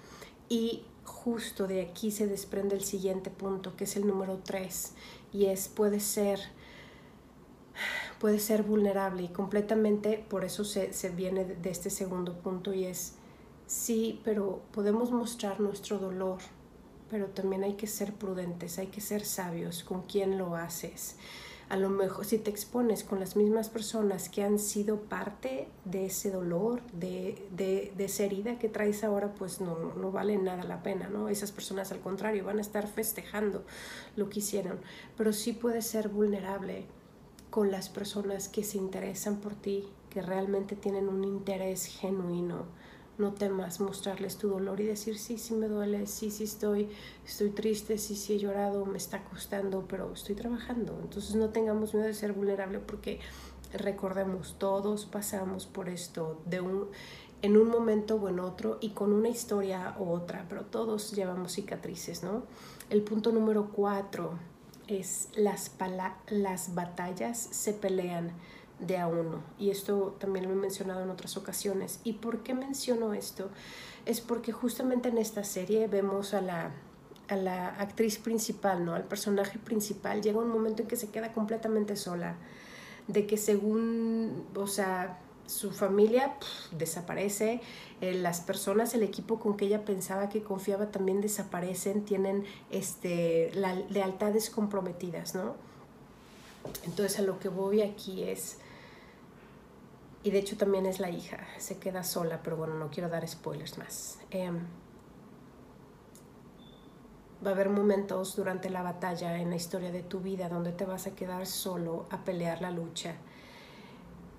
Y 0.50 0.84
justo 1.04 1.68
de 1.68 1.82
aquí 1.82 2.12
se 2.12 2.28
desprende 2.28 2.76
el 2.76 2.84
siguiente 2.84 3.30
punto, 3.30 3.76
que 3.76 3.84
es 3.84 3.96
el 3.96 4.08
número 4.08 4.40
tres, 4.44 4.94
y 5.32 5.46
es, 5.46 5.68
puede 5.68 6.00
ser 6.00 6.40
puede 8.24 8.40
ser 8.40 8.64
vulnerable 8.64 9.24
y 9.24 9.28
completamente 9.28 10.24
por 10.30 10.46
eso 10.46 10.64
se, 10.64 10.94
se 10.94 11.10
viene 11.10 11.44
de 11.44 11.70
este 11.70 11.90
segundo 11.90 12.36
punto 12.36 12.74
y 12.74 12.86
es, 12.86 13.16
sí, 13.68 14.22
pero 14.24 14.62
podemos 14.72 15.12
mostrar 15.12 15.60
nuestro 15.60 15.98
dolor, 15.98 16.38
pero 17.10 17.26
también 17.26 17.66
hay 17.66 17.74
que 17.74 17.86
ser 17.86 18.14
prudentes, 18.14 18.80
hay 18.80 18.88
que 18.88 19.02
ser 19.02 19.26
sabios 19.26 19.84
con 19.84 20.04
quién 20.04 20.38
lo 20.38 20.56
haces. 20.56 21.18
A 21.68 21.76
lo 21.76 21.90
mejor 21.90 22.24
si 22.24 22.38
te 22.38 22.50
expones 22.50 23.04
con 23.04 23.20
las 23.20 23.36
mismas 23.36 23.68
personas 23.68 24.30
que 24.30 24.42
han 24.42 24.58
sido 24.58 25.02
parte 25.02 25.68
de 25.84 26.06
ese 26.06 26.32
dolor, 26.32 26.82
de, 26.94 27.46
de, 27.52 27.92
de 27.98 28.06
esa 28.06 28.24
herida 28.24 28.58
que 28.58 28.70
traes 28.70 29.04
ahora, 29.04 29.34
pues 29.34 29.60
no, 29.60 29.96
no 29.96 30.14
vale 30.14 30.38
nada 30.38 30.64
la 30.64 30.82
pena, 30.82 31.10
¿no? 31.10 31.28
Esas 31.28 31.52
personas 31.52 31.92
al 31.92 32.00
contrario 32.00 32.46
van 32.46 32.60
a 32.60 32.62
estar 32.62 32.88
festejando 32.88 33.66
lo 34.16 34.30
que 34.30 34.40
hicieron, 34.40 34.80
pero 35.18 35.34
sí 35.34 35.52
puedes 35.52 35.86
ser 35.86 36.08
vulnerable 36.08 36.86
con 37.54 37.70
las 37.70 37.88
personas 37.88 38.50
que 38.50 38.64
se 38.64 38.80
interesan 38.80 39.36
por 39.38 39.54
ti, 39.54 39.88
que 40.10 40.24
realmente 40.24 40.76
tienen 40.76 41.08
un 41.08 41.24
interés 41.24 41.86
genuino 41.86 42.66
no 43.20 43.32
temas 43.34 43.80
mostrarles 43.80 44.40
tu 44.40 44.50
dolor 44.50 44.82
y 44.82 44.86
decir, 44.86 45.20
sí, 45.20 45.38
sí 45.38 45.54
me 45.54 45.68
duele, 45.68 46.08
sí, 46.08 46.32
sí 46.32 46.46
estoy, 46.46 46.90
estoy 47.24 47.52
triste, 47.52 48.00
sí, 48.00 48.16
sí 48.16 48.34
he 48.34 48.40
llorado, 48.40 48.88
me 48.88 48.98
está 48.98 49.24
costando, 49.24 49.86
pero 49.88 50.12
estoy 50.14 50.34
trabajando. 50.34 50.98
Entonces 51.00 51.36
no 51.36 51.50
tengamos 51.50 51.94
miedo 51.94 52.08
de 52.08 52.16
ser 52.16 52.34
vulnerable 52.34 52.80
porque 52.80 53.20
recordemos, 53.72 54.56
todos 54.58 55.06
pasamos 55.06 55.68
por 55.68 55.90
esto 55.90 56.42
de 56.48 56.60
un, 56.60 56.88
en 57.44 57.56
un 57.56 57.68
momento 57.68 58.16
o 58.16 58.30
en 58.30 58.40
otro 58.40 58.80
y 58.82 58.90
con 58.90 59.14
una 59.14 59.30
historia 59.30 59.96
u 60.00 60.10
otra, 60.10 60.48
pero 60.50 60.66
todos 60.66 61.12
llevamos 61.12 61.54
cicatrices, 61.54 62.24
¿no? 62.24 62.46
El 62.90 63.04
punto 63.04 63.32
número 63.32 63.70
cuatro 63.72 64.40
es 64.88 65.30
las, 65.36 65.72
las 66.30 66.76
batallas 66.76 67.38
se 67.38 67.74
pelean 67.74 68.32
de 68.80 68.98
a 68.98 69.08
uno. 69.08 69.42
Y 69.58 69.70
esto 69.70 70.16
también 70.20 70.46
lo 70.46 70.52
he 70.52 70.56
mencionado 70.56 71.04
en 71.04 71.10
otras 71.10 71.38
ocasiones. 71.38 72.00
¿Y 72.04 72.14
por 72.14 72.44
qué 72.44 72.54
menciono 72.54 73.14
esto? 73.14 73.50
Es 74.06 74.22
porque 74.22 74.52
justamente 74.52 75.10
en 75.10 75.18
esta 75.18 75.44
serie 75.44 75.88
vemos 75.88 76.34
a 76.34 76.42
la, 76.42 76.72
a 77.30 77.36
la 77.36 77.70
actriz 77.70 78.18
principal, 78.18 78.86
¿no? 78.86 78.94
Al 78.94 79.06
personaje 79.06 79.58
principal. 79.60 80.22
Llega 80.22 80.40
un 80.40 80.50
momento 80.50 80.82
en 80.82 80.88
que 80.88 80.96
se 80.96 81.10
queda 81.10 81.34
completamente 81.34 81.96
sola. 81.96 82.36
De 83.08 83.26
que 83.26 83.38
según, 83.38 84.46
o 84.56 84.68
sea, 84.68 85.20
su 85.54 85.72
familia 85.72 86.36
desaparece, 86.72 87.62
eh, 88.02 88.14
las 88.14 88.42
personas, 88.42 88.94
el 88.94 89.04
equipo 89.04 89.40
con 89.40 89.56
que 89.56 89.66
ella 89.66 89.86
pensaba 89.86 90.30
que 90.30 90.44
confiaba 90.44 90.88
también 90.92 91.22
desaparecen, 91.22 92.04
tienen 92.04 92.46
este, 92.72 93.52
la, 93.54 93.76
lealtades 93.76 94.50
comprometidas, 94.50 95.36
¿no? 95.36 95.56
Entonces 96.86 97.20
a 97.20 97.22
lo 97.22 97.40
que 97.40 97.50
voy 97.50 97.82
aquí 97.82 98.24
es, 98.24 98.58
y 100.24 100.32
de 100.32 100.40
hecho 100.40 100.58
también 100.58 100.86
es 100.86 101.00
la 101.00 101.10
hija, 101.10 101.46
se 101.58 101.78
queda 101.78 102.04
sola, 102.04 102.42
pero 102.44 102.58
bueno, 102.58 102.76
no 102.76 102.90
quiero 102.90 103.10
dar 103.10 103.28
spoilers 103.28 103.78
más. 103.78 104.20
Em, 104.32 104.60
va 107.46 107.52
a 107.52 107.54
haber 107.54 107.70
momentos 107.70 108.36
durante 108.36 108.70
la 108.70 108.82
batalla 108.82 109.38
en 109.38 109.50
la 109.50 109.58
historia 109.58 109.92
de 109.92 110.02
tu 110.02 110.22
vida 110.22 110.50
donde 110.50 110.72
te 110.72 110.86
vas 110.86 111.08
a 111.08 111.16
quedar 111.16 111.46
solo 111.46 112.06
a 112.10 112.24
pelear 112.24 112.62
la 112.62 112.72
lucha. 112.72 113.16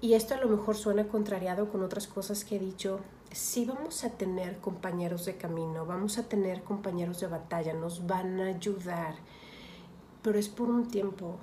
Y 0.04 0.12
esto 0.12 0.34
a 0.34 0.37
lo 0.37 0.50
mejor 0.50 0.76
suena 0.76 1.08
contrariado 1.08 1.70
con 1.70 1.82
otras 1.82 2.06
cosas 2.06 2.44
que 2.44 2.56
he 2.56 2.58
dicho. 2.58 3.00
Sí 3.32 3.64
vamos 3.64 4.04
a 4.04 4.11
tener 4.11 4.58
compañeros 4.58 5.25
de 5.25 5.38
camino, 5.38 5.87
vamos 5.87 6.18
a 6.18 6.28
tener 6.28 6.62
compañeros 6.62 7.20
de 7.20 7.26
batalla, 7.26 7.73
nos 7.73 8.06
van 8.06 8.38
a 8.38 8.49
ayudar, 8.49 9.14
pero 10.20 10.38
es 10.38 10.50
por 10.50 10.68
un 10.68 10.88
tiempo. 10.88 11.38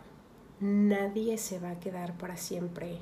Nadie 0.60 1.40
se 1.40 1.58
va 1.58 1.72
a 1.72 1.80
quedar 1.80 2.16
para 2.20 2.38
siempre 2.38 3.00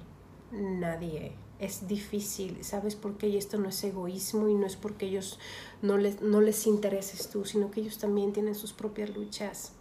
nadie. 0.54 1.34
Es 1.60 1.90
difícil, 1.90 2.64
¿sabes 2.64 2.96
por 2.96 3.18
qué? 3.18 3.28
Y 3.28 3.36
esto 3.36 3.58
no 3.58 3.68
es 3.68 3.84
egoísmo 3.84 4.48
y 4.48 4.54
no 4.54 4.66
es 4.66 4.78
porque 4.78 5.08
ellos 5.08 5.40
no 5.82 5.98
les, 5.98 6.22
no 6.22 6.40
les 6.40 6.68
intereses 6.68 7.30
tú, 7.30 7.44
sino 7.44 7.70
que 7.70 7.82
ellos 7.82 7.98
también 7.98 8.32
tienen 8.32 8.56
sus 8.56 8.72
propias 8.72 9.10
luchas. 9.10 9.74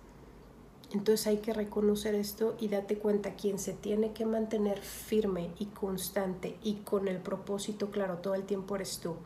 Entonces 0.93 1.27
hay 1.27 1.39
que 1.39 1.53
reconocer 1.53 2.15
esto 2.15 2.57
y 2.59 2.69
date 2.69 2.97
cuenta, 2.97 3.35
quien 3.35 3.59
se 3.59 3.75
tiene 3.75 4.13
que 4.13 4.25
mantener 4.25 4.79
firme 4.81 5.51
y 5.59 5.67
constante 5.67 6.57
y 6.63 6.77
con 6.77 7.09
el 7.09 7.19
propósito 7.19 7.91
claro 7.91 8.19
todo 8.19 8.35
el 8.35 8.45
tiempo 8.45 8.77
eres 8.77 8.99
tú. 8.99 9.17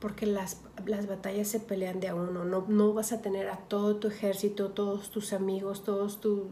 Porque 0.00 0.26
las, 0.26 0.60
las 0.84 1.06
batallas 1.06 1.48
se 1.48 1.60
pelean 1.60 2.00
de 2.00 2.08
a 2.08 2.14
uno, 2.14 2.44
no, 2.44 2.64
no 2.68 2.92
vas 2.92 3.12
a 3.12 3.22
tener 3.22 3.48
a 3.48 3.58
todo 3.58 3.96
tu 3.96 4.08
ejército, 4.08 4.70
todos 4.72 5.10
tus 5.10 5.32
amigos, 5.32 5.84
todos 5.84 6.20
tu, 6.20 6.48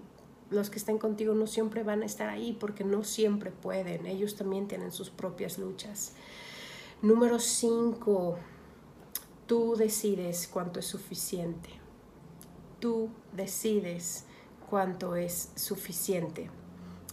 los 0.51 0.71
que 0.71 0.79
estén 0.79 0.99
contigo 0.99 1.35
no 1.35 1.47
siempre 1.47 1.83
van 1.83 2.03
a 2.03 2.07
estar 2.07 2.29
ahí 2.29 2.57
porque 2.59 2.85
no 2.85 3.03
siempre 3.05 3.51
pueden. 3.51 4.07
Ellos 4.07 4.37
también 4.37 4.69
tienen 4.69 4.93
sus 4.93 5.11
propias 5.11 5.59
luchas. 5.59 6.13
Número 7.03 7.39
5. 7.39 8.39
Tú 9.47 9.75
decides 9.77 10.49
cuánto 10.49 10.81
es 10.81 10.87
suficiente. 10.87 11.84
Tú 12.85 13.09
decides 13.33 14.27
cuánto 14.69 15.17
es 15.17 15.53
suficiente. 15.55 16.51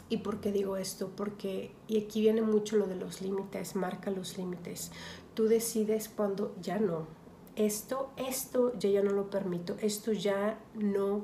¿Y 0.10 0.18
por 0.18 0.42
qué 0.42 0.52
digo 0.52 0.76
esto? 0.76 1.12
Porque, 1.16 1.72
y 1.88 2.04
aquí 2.04 2.20
viene 2.20 2.42
mucho 2.42 2.76
lo 2.76 2.88
de 2.88 2.98
los 2.98 3.22
límites, 3.22 3.78
marca 3.78 4.12
los 4.12 4.38
límites. 4.38 4.92
Tú 5.34 5.46
decides 5.46 6.10
cuando 6.10 6.54
ya 6.62 6.78
no. 6.78 7.08
Esto, 7.56 8.12
esto 8.18 8.78
yo 8.80 8.90
ya 8.90 9.02
no 9.02 9.12
lo 9.12 9.30
permito, 9.30 9.78
esto 9.80 10.12
ya 10.12 10.60
no 10.74 11.22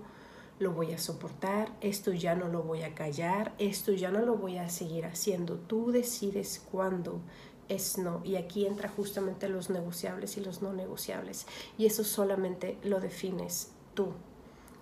lo 0.60 0.72
voy 0.72 0.94
a 0.94 0.98
soportar, 0.98 1.76
esto 1.82 2.14
ya 2.14 2.34
no 2.34 2.48
lo 2.48 2.64
voy 2.64 2.84
a 2.84 2.96
callar, 2.96 3.54
esto 3.58 3.92
ya 3.92 4.12
no 4.12 4.22
lo 4.22 4.38
voy 4.38 4.60
a 4.60 4.70
seguir 4.70 5.08
haciendo. 5.08 5.56
Tú 5.56 5.92
decides 5.92 6.66
cuándo 6.72 7.20
es 7.68 7.98
no. 7.98 8.22
Y 8.24 8.38
aquí 8.38 8.66
entra 8.66 8.88
justamente 8.88 9.50
los 9.50 9.70
negociables 9.70 10.38
y 10.38 10.40
los 10.40 10.62
no 10.62 10.72
negociables. 10.72 11.48
Y 11.78 11.86
eso 11.86 12.06
solamente 12.06 12.78
lo 12.86 13.02
defines 13.02 13.74
tú. 13.94 14.14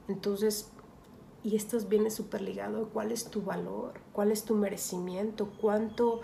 Entonces, 0.07 0.71
y 1.43 1.55
esto 1.55 1.77
viene 1.88 2.09
súper 2.09 2.41
ligado 2.41 2.89
cuál 2.89 3.12
es 3.12 3.25
tu 3.25 3.43
valor, 3.43 3.93
cuál 4.13 4.31
es 4.31 4.45
tu 4.45 4.55
merecimiento, 4.55 5.51
cuánto, 5.62 6.21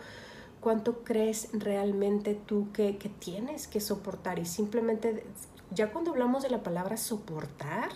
cuánto 0.59 1.03
crees 1.03 1.49
realmente 1.53 2.33
tú 2.33 2.71
que, 2.73 2.97
que 2.97 3.09
tienes 3.09 3.67
que 3.67 3.79
soportar. 3.79 4.39
Y 4.39 4.45
simplemente, 4.45 5.23
ya 5.69 5.91
cuando 5.91 6.11
hablamos 6.11 6.41
de 6.43 6.49
la 6.49 6.63
palabra 6.63 6.97
soportar, 6.97 7.89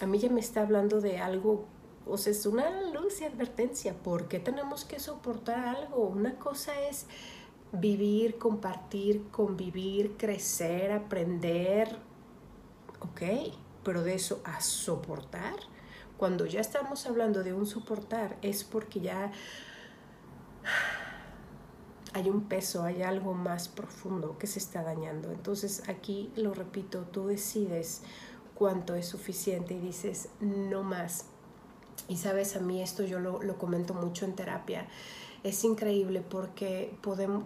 a 0.00 0.06
mí 0.06 0.18
ya 0.18 0.30
me 0.30 0.40
está 0.40 0.62
hablando 0.62 1.00
de 1.00 1.18
algo, 1.18 1.64
o 2.06 2.16
sea, 2.16 2.32
es 2.32 2.46
una 2.46 2.92
luz 2.92 3.20
y 3.20 3.24
advertencia, 3.24 3.94
¿por 3.94 4.28
qué 4.28 4.38
tenemos 4.38 4.84
que 4.84 5.00
soportar 5.00 5.76
algo? 5.76 6.06
Una 6.06 6.36
cosa 6.36 6.80
es 6.88 7.06
vivir, 7.72 8.38
compartir, 8.38 9.28
convivir, 9.30 10.16
crecer, 10.16 10.92
aprender, 10.92 11.98
ok, 13.00 13.22
pero 13.84 14.02
de 14.02 14.14
eso 14.14 14.40
a 14.44 14.60
soportar, 14.60 15.54
cuando 16.16 16.46
ya 16.46 16.60
estamos 16.60 17.06
hablando 17.06 17.42
de 17.42 17.52
un 17.52 17.66
soportar, 17.66 18.36
es 18.42 18.64
porque 18.64 19.00
ya 19.00 19.32
hay 22.12 22.28
un 22.28 22.48
peso, 22.48 22.82
hay 22.82 23.02
algo 23.02 23.34
más 23.34 23.68
profundo 23.68 24.36
que 24.38 24.46
se 24.46 24.58
está 24.58 24.82
dañando. 24.82 25.30
Entonces 25.30 25.88
aquí 25.88 26.32
lo 26.36 26.54
repito, 26.54 27.02
tú 27.12 27.26
decides 27.28 28.02
cuánto 28.54 28.94
es 28.94 29.06
suficiente 29.06 29.74
y 29.74 29.78
dices, 29.78 30.28
no 30.40 30.82
más. 30.82 31.26
Y 32.08 32.16
sabes, 32.16 32.56
a 32.56 32.60
mí 32.60 32.82
esto 32.82 33.04
yo 33.04 33.20
lo, 33.20 33.58
comento 33.58 33.94
mucho 33.94 34.24
en 34.24 34.34
terapia. 34.34 34.88
Es 35.44 35.62
increíble 35.64 36.22
porque 36.28 36.96
podemos, 37.02 37.44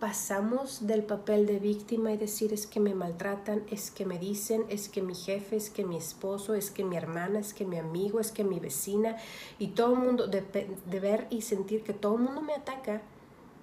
pasamos 0.00 0.86
del 0.86 1.04
papel 1.04 1.46
de 1.46 1.58
víctima 1.58 2.12
y 2.12 2.18
decir 2.18 2.52
es 2.52 2.66
que 2.66 2.80
me 2.80 2.94
maltratan, 2.94 3.64
es 3.70 3.90
que 3.90 4.04
me 4.04 4.18
dicen, 4.18 4.64
es 4.68 4.88
que 4.88 5.00
mi 5.00 5.14
jefe, 5.14 5.56
es 5.56 5.70
que 5.70 5.84
mi 5.84 5.96
esposo, 5.96 6.54
es 6.54 6.70
que 6.70 6.84
mi 6.84 6.96
hermana, 6.96 7.38
es 7.38 7.54
que 7.54 7.64
mi 7.64 7.78
amigo, 7.78 8.20
es 8.20 8.30
que 8.30 8.44
mi 8.44 8.60
vecina 8.60 9.16
y 9.58 9.68
todo 9.68 9.94
el 9.94 10.00
mundo, 10.00 10.26
de, 10.26 10.42
de 10.42 11.00
ver 11.00 11.26
y 11.30 11.42
sentir 11.42 11.82
que 11.82 11.94
todo 11.94 12.16
el 12.16 12.22
mundo 12.22 12.42
me 12.42 12.54
ataca, 12.54 13.02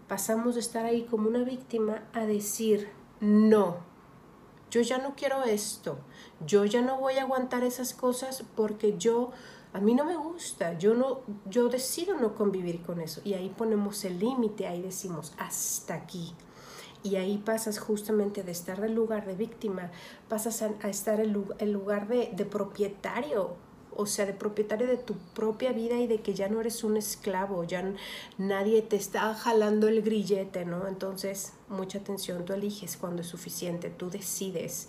pasamos 0.08 0.56
de 0.56 0.62
estar 0.62 0.86
ahí 0.86 1.04
como 1.04 1.30
una 1.30 1.44
víctima 1.44 2.04
a 2.13 2.25
decir 2.25 2.90
no, 3.20 3.78
yo 4.72 4.82
ya 4.82 4.98
no 4.98 5.13
quiero 5.16 5.44
esto, 5.44 6.00
yo 6.46 6.66
ya 6.66 6.82
no 6.82 7.00
voy 7.00 7.18
a 7.18 7.24
aguantar 7.24 7.63
esas 7.63 7.94
cosas 7.94 8.44
porque 8.56 8.98
yo 8.98 9.32
a 9.74 9.80
mí 9.80 9.96
no 9.96 10.06
me 10.06 10.15
gusta, 10.15 10.77
yo 10.77 10.94
no 10.94 11.22
yo 11.50 11.68
decido 11.68 12.15
no 12.20 12.36
convivir 12.36 12.82
con 12.84 13.01
eso 13.01 13.22
y 13.24 13.34
ahí 13.34 13.50
ponemos 13.50 14.06
el 14.06 14.20
límite, 14.20 14.68
ahí 14.68 14.82
decimos 14.82 15.34
hasta 15.38 15.96
aquí. 15.96 16.34
Y 17.06 17.18
ahí 17.18 17.38
pasas 17.38 17.80
justamente 17.80 18.44
de 18.44 18.53
estar 18.53 18.80
del 18.80 18.94
lugar 18.94 19.25
de 19.25 19.36
víctima, 19.36 19.92
pasas 20.30 20.62
a, 20.62 20.70
estar 20.88 21.20
en 21.20 21.36
el 21.60 21.72
lugar 21.74 22.08
de, 22.08 22.32
de 22.34 22.46
propietario 22.46 23.58
o 23.96 24.06
sea, 24.06 24.25
de 24.25 24.34
propietario 24.34 24.88
de 24.88 24.98
tu 24.98 25.15
propia 25.34 25.72
vida 25.72 26.00
y 26.00 26.08
de 26.08 26.22
que 26.22 26.34
ya 26.34 26.50
no 26.50 26.60
eres 26.60 26.84
un 26.84 26.98
esclavo, 26.98 27.63
ya 27.63 27.94
nadie 28.38 28.82
te 28.82 28.96
está 28.96 29.34
jalando 29.34 29.88
el 29.88 30.01
grillete, 30.01 30.65
¿no? 30.65 30.88
Entonces, 30.88 31.53
mucha 31.70 32.00
atención, 32.00 32.46
tú 32.46 32.53
eliges 32.53 32.98
cuando 32.98 33.22
es 33.22 33.27
suficiente, 33.27 33.89
tú 33.89 34.10
decides. 34.10 34.88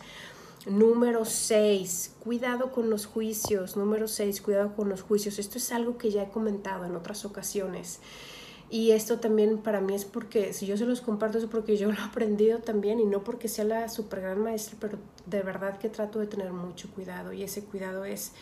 Número 0.67 1.27
6, 1.27 2.15
cuidado 2.21 2.73
con 2.73 2.89
los 2.89 3.05
juicios. 3.05 3.77
Número 3.77 4.09
6, 4.09 4.41
cuidado 4.41 4.75
con 4.75 4.89
los 4.89 5.03
juicios. 5.03 5.39
Esto 5.39 5.59
es 5.59 5.71
algo 5.73 5.99
que 5.99 6.11
ya 6.11 6.23
he 6.23 6.31
comentado 6.31 6.87
en 6.87 6.97
otras 6.97 7.27
ocasiones. 7.27 8.01
Y 8.71 8.93
esto 8.93 9.21
también 9.21 9.59
para 9.59 9.83
mí 9.83 9.95
es 9.95 10.07
porque, 10.07 10.55
si 10.55 10.65
yo 10.65 10.79
se 10.79 10.87
los 10.87 11.03
comparto, 11.03 11.37
es 11.37 11.45
porque 11.45 11.77
yo 11.77 11.89
lo 11.93 11.99
he 11.99 12.03
aprendido 12.03 12.61
también 12.61 12.99
y 12.99 13.05
no 13.05 13.23
porque 13.23 13.47
sea 13.49 13.65
la 13.65 13.89
super 13.91 14.23
gran 14.23 14.43
maestra, 14.43 14.79
pero 14.81 14.99
de 15.27 15.43
verdad 15.43 15.79
que 15.79 15.91
trato 15.91 16.19
de 16.19 16.27
tener 16.27 16.51
mucho 16.53 16.89
cuidado 16.95 17.35
y 17.35 17.43
ese 17.43 17.65
cuidado 17.65 18.07
es 18.07 18.33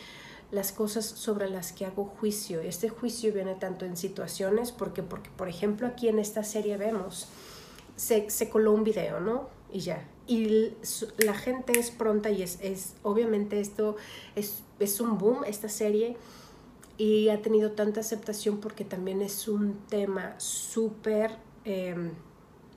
las 0.49 0.71
cosas 0.71 1.05
sobre 1.05 1.49
las 1.49 1.73
que 1.73 1.85
hago 1.85 2.05
juicio. 2.05 2.61
Este 2.61 2.87
juicio 2.87 3.33
viene 3.33 3.55
tanto 3.55 3.83
en 3.83 3.97
situaciones, 3.97 4.71
porque, 4.71 5.03
porque 5.03 5.29
por 5.35 5.49
ejemplo 5.49 5.87
aquí 5.87 6.07
en 6.07 6.19
esta 6.19 6.43
serie 6.43 6.77
vemos, 6.77 7.27
se, 7.97 8.29
se 8.29 8.49
coló 8.49 8.71
un 8.71 8.85
video, 8.85 9.19
¿no? 9.19 9.49
Y 9.73 9.81
ya. 9.81 10.07
Y 10.25 10.71
la 11.17 11.33
gente 11.33 11.77
es 11.77 11.91
pronta 11.91 12.29
y 12.29 12.43
es, 12.43 12.57
es 12.61 12.93
obviamente 13.03 13.59
esto 13.59 13.97
es, 14.35 14.63
es 14.79 15.01
un 15.01 15.17
boom, 15.17 15.43
esta 15.45 15.67
serie, 15.67 16.15
y 16.97 17.29
ha 17.29 17.41
tenido 17.41 17.71
tanta 17.71 17.99
aceptación 17.99 18.59
porque 18.59 18.85
también 18.85 19.21
es 19.21 19.47
un 19.47 19.79
tema 19.89 20.35
súper 20.37 21.37
em, 21.65 22.11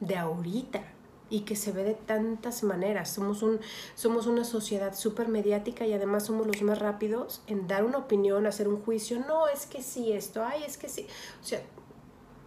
de 0.00 0.16
ahorita 0.16 0.82
y 1.28 1.40
que 1.40 1.56
se 1.56 1.72
ve 1.72 1.84
de 1.84 1.94
tantas 1.94 2.62
maneras. 2.62 3.10
Somos, 3.10 3.42
un, 3.42 3.60
somos 3.94 4.26
una 4.26 4.44
sociedad 4.44 4.94
súper 4.94 5.28
mediática 5.28 5.86
y 5.86 5.92
además 5.92 6.26
somos 6.26 6.46
los 6.46 6.62
más 6.62 6.78
rápidos 6.78 7.42
en 7.46 7.66
dar 7.66 7.84
una 7.84 7.98
opinión, 7.98 8.46
hacer 8.46 8.68
un 8.68 8.80
juicio. 8.80 9.18
No, 9.26 9.48
es 9.48 9.66
que 9.66 9.82
sí 9.82 10.12
esto, 10.12 10.44
ay, 10.44 10.62
es 10.64 10.78
que 10.78 10.88
sí. 10.88 11.06
O 11.42 11.46
sea, 11.46 11.62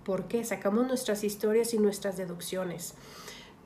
¿por 0.05 0.27
qué? 0.27 0.43
Sacamos 0.43 0.87
nuestras 0.87 1.23
historias 1.23 1.73
y 1.73 1.77
nuestras 1.77 2.17
deducciones. 2.17 2.95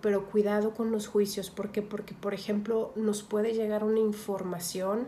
Pero 0.04 0.30
cuidado 0.30 0.76
con 0.76 0.92
los 0.92 1.08
juicios. 1.08 1.50
¿Por 1.50 1.72
qué? 1.72 1.82
Porque, 1.82 2.14
por 2.14 2.36
ejemplo, 2.36 2.94
nos 2.96 3.24
puede 3.24 3.54
llegar 3.54 3.84
una 3.84 4.02
información 4.02 5.08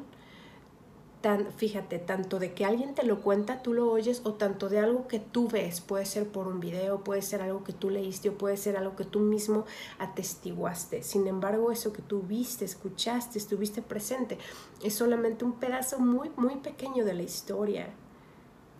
fíjate, 1.57 1.97
tanto 1.97 2.37
de 2.37 2.53
que 2.53 2.65
alguien 2.65 2.93
te 2.93 3.03
lo 3.03 3.21
cuenta, 3.21 3.63
tú 3.63 3.73
lo 3.73 3.91
oyes, 3.91 4.21
o 4.25 4.33
tanto 4.33 4.69
de 4.69 4.79
algo 4.79 5.07
que 5.07 5.19
tú 5.19 5.47
ves, 5.47 5.81
puede 5.81 6.05
ser 6.05 6.27
por 6.27 6.47
un 6.47 6.59
video, 6.59 7.03
puede 7.03 7.21
ser 7.21 7.41
algo 7.41 7.63
que 7.63 7.73
tú 7.73 7.89
leíste, 7.89 8.29
o 8.29 8.37
puede 8.37 8.57
ser 8.57 8.77
algo 8.77 8.95
que 8.95 9.05
tú 9.05 9.19
mismo 9.19 9.65
atestiguaste. 9.97 11.01
Sin 11.01 11.25
embargo, 11.25 11.71
eso 11.71 11.93
que 11.93 12.03
tú 12.03 12.21
viste, 12.21 12.63
escuchaste, 12.65 13.39
estuviste 13.39 13.81
presente, 13.81 14.37
es 14.83 14.93
solamente 14.93 15.45
un 15.45 15.53
pedazo 15.53 15.99
muy, 15.99 16.29
muy 16.35 16.57
pequeño 16.57 17.03
de 17.03 17.13
la 17.15 17.23
historia. 17.23 17.89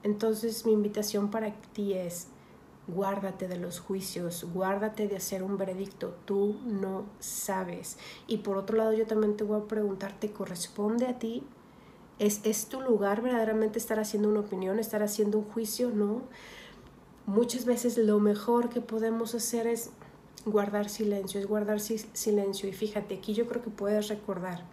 Entonces 0.04 0.68
mi 0.68 0.74
invitación 0.74 1.32
para 1.32 1.52
ti 1.74 1.94
es, 1.94 2.28
guárdate 2.88 3.48
de 3.48 3.58
los 3.58 3.80
juicios, 3.80 4.46
guárdate 4.54 5.08
de 5.08 5.16
hacer 5.16 5.44
un 5.44 5.58
veredicto, 5.58 6.16
tú 6.26 6.60
no 6.66 7.06
sabes. 7.20 7.98
Y 8.28 8.38
por 8.38 8.58
otro 8.58 8.78
lado, 8.78 8.94
yo 8.94 9.08
también 9.08 9.38
te 9.38 9.44
voy 9.44 9.62
a 9.62 9.68
preguntar, 9.68 10.20
¿te 10.20 10.32
corresponde 10.32 11.08
a 11.08 11.20
ti 11.20 11.44
¿Es, 12.18 12.68
tu 12.68 12.80
lugar 12.80 13.22
verdaderamente 13.22 13.78
estar 13.78 14.00
haciendo 14.00 14.30
una 14.30 14.40
opinión, 14.40 14.80
estar 14.80 15.04
haciendo 15.04 15.40
un 15.40 15.46
juicio? 15.46 15.90
No. 15.90 16.22
Muchas 17.26 17.66
veces 17.66 17.98
lo 17.98 18.20
mejor 18.20 18.70
que 18.70 18.80
podemos 18.80 19.36
hacer 19.36 19.68
es 19.68 19.90
guardar 20.46 20.90
silencio, 20.90 21.42
es 21.42 21.48
guardar 21.48 21.80
silencio. 21.82 22.70
Y 22.70 22.74
fíjate, 22.74 23.16
aquí 23.16 23.34
yo 23.34 23.48
creo 23.48 23.62
que 23.62 23.70
puedes 23.70 24.08
recordar, 24.08 24.64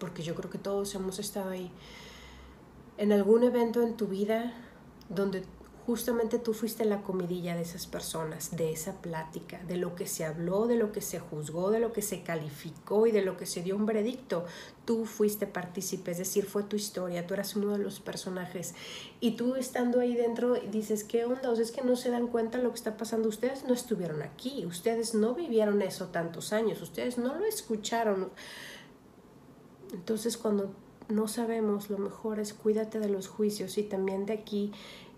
porque 0.00 0.22
yo 0.22 0.34
creo 0.34 0.50
que 0.50 0.58
todos 0.58 0.94
hemos 0.96 1.20
estado 1.20 1.50
ahí, 1.50 1.70
en 2.98 3.12
algún 3.12 3.44
evento 3.44 3.82
en 3.82 3.96
tu 3.96 4.08
vida 4.08 4.52
donde 5.08 5.44
justamente 5.92 6.38
tú 6.38 6.54
fuiste 6.54 6.86
la 6.86 7.02
comidilla 7.02 7.54
de 7.54 7.60
esas 7.60 7.86
personas, 7.86 8.56
de 8.56 8.72
esa 8.72 9.02
plática, 9.02 9.62
de 9.68 9.76
lo 9.76 9.94
que 9.94 10.06
se 10.06 10.24
habló, 10.24 10.66
de 10.66 10.76
lo 10.76 10.90
que 10.90 11.02
se 11.02 11.20
juzgó, 11.20 11.70
de 11.70 11.80
lo 11.80 11.92
que 11.92 12.00
se 12.00 12.22
calificó 12.22 13.06
y 13.06 13.12
de 13.12 13.20
lo 13.20 13.36
que 13.36 13.44
se 13.44 13.62
dio 13.62 13.76
un 13.76 13.84
veredicto. 13.84 14.46
Tú 14.86 15.04
fuiste 15.04 15.46
partícipe, 15.46 16.12
es 16.12 16.16
decir, 16.16 16.46
fue 16.46 16.62
tu 16.62 16.76
historia, 16.76 17.26
tú 17.26 17.34
eras 17.34 17.56
uno 17.56 17.72
de 17.72 17.84
los 17.84 18.00
personajes. 18.00 18.74
Y 19.20 19.32
tú 19.32 19.54
estando 19.54 20.00
ahí 20.00 20.16
dentro 20.16 20.54
dices, 20.54 21.04
¿qué 21.04 21.26
onda? 21.26 21.50
O 21.50 21.56
sea, 21.56 21.62
es 21.62 21.72
que 21.72 21.82
no 21.82 21.94
se 21.94 22.08
dan 22.08 22.28
cuenta 22.28 22.56
de 22.56 22.64
lo 22.64 22.70
que 22.70 22.76
está 22.76 22.96
pasando. 22.96 23.28
Ustedes 23.28 23.64
no 23.64 23.74
estuvieron 23.74 24.22
aquí, 24.22 24.64
ustedes 24.64 25.12
no 25.14 25.34
vivieron 25.34 25.82
eso 25.82 26.06
tantos 26.06 26.54
años, 26.54 26.80
ustedes 26.80 27.18
no 27.18 27.34
lo 27.34 27.44
escucharon. 27.44 28.30
Entonces 29.92 30.38
cuando 30.38 30.74
no 31.10 31.28
sabemos, 31.28 31.90
lo 31.90 31.98
mejor 31.98 32.38
es 32.38 32.54
cuídate 32.54 32.98
de 32.98 33.10
los 33.10 33.28
juicios 33.28 33.76
y 33.76 33.82
también 33.82 34.24
de 34.24 34.32
aquí 34.32 34.72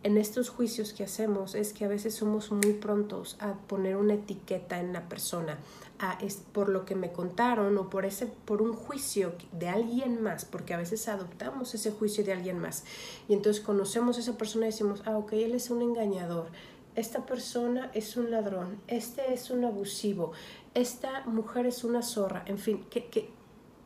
en 0.05 0.19
estos 0.19 0.51
juicios 0.51 0.93
que 0.93 1.03
hacemos 1.03 1.55
es 1.55 1.73
que 1.73 1.87
a 1.87 1.89
veces 1.89 2.15
somos 2.15 2.53
muy 2.53 2.75
prontos 2.75 3.39
a 3.41 3.55
poner 3.55 3.97
una 3.97 4.13
etiqueta 4.13 4.79
en 4.79 4.93
la 4.93 5.09
persona, 5.09 5.59
a, 5.99 6.19
es 6.21 6.37
por 6.37 6.69
lo 6.69 6.85
que 6.85 6.95
me 6.95 7.11
contaron 7.11 7.79
o 7.79 7.89
por, 7.89 8.05
ese, 8.05 8.27
por 8.27 8.61
un 8.61 8.75
juicio 8.75 9.33
de 9.53 9.71
alguien 9.71 10.23
más, 10.23 10.45
porque 10.45 10.75
a 10.75 10.77
veces 10.77 11.09
adoptamos 11.09 11.75
ese 11.75 11.91
juicio 11.91 12.23
de 12.23 12.35
alguien 12.35 12.59
más. 12.59 12.85
Y 13.29 13.33
entonces 13.33 13.65
conocemos 13.65 14.19
a 14.19 14.21
esa 14.21 14.37
persona 14.37 14.67
y 14.67 14.73
decimos, 14.73 15.03
ah, 15.07 15.17
ok, 15.17 15.33
él 15.33 15.55
es 15.55 15.71
un 15.71 15.81
engañador, 15.81 16.49
esta 16.97 17.25
persona 17.25 17.91
es 17.95 18.19
un 18.19 18.31
ladrón, 18.31 18.83
este 18.89 19.33
es 19.33 19.49
un 19.49 19.65
abusivo, 19.65 20.33
esta 20.75 21.23
mujer 21.25 21.65
es 21.65 21.83
una 21.83 22.03
zorra, 22.03 22.43
en 22.45 22.59
fin, 22.59 22.85
¿qué, 22.91 23.07
qué, 23.07 23.31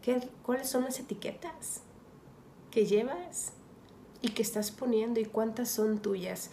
qué, 0.03 0.29
¿cuáles 0.43 0.69
son 0.69 0.83
las 0.83 0.99
etiquetas 0.99 1.83
que 2.73 2.87
llevas? 2.87 3.53
Y 4.21 4.31
que 4.31 4.43
estás 4.43 4.71
poniendo 4.71 5.21
y 5.21 5.25
cuántas 5.25 5.69
son 5.71 5.99
tuyas. 5.99 6.51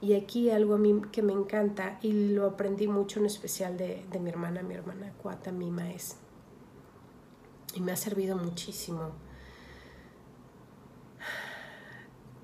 Y 0.00 0.14
aquí 0.14 0.50
algo 0.50 0.74
a 0.74 0.78
mí 0.78 1.02
que 1.12 1.22
me 1.22 1.32
encanta 1.32 1.98
y 2.02 2.12
lo 2.12 2.46
aprendí 2.46 2.88
mucho 2.88 3.20
en 3.20 3.26
especial 3.26 3.76
de, 3.76 4.04
mi 4.20 4.28
hermana, 4.28 4.62
mi 4.62 4.74
hermana 4.74 5.12
Cuata 5.22 5.50
Mima 5.52 5.90
es. 5.92 6.16
Y 7.74 7.80
me 7.80 7.92
ha 7.92 7.96
servido 7.96 8.36
muchísimo. 8.36 9.12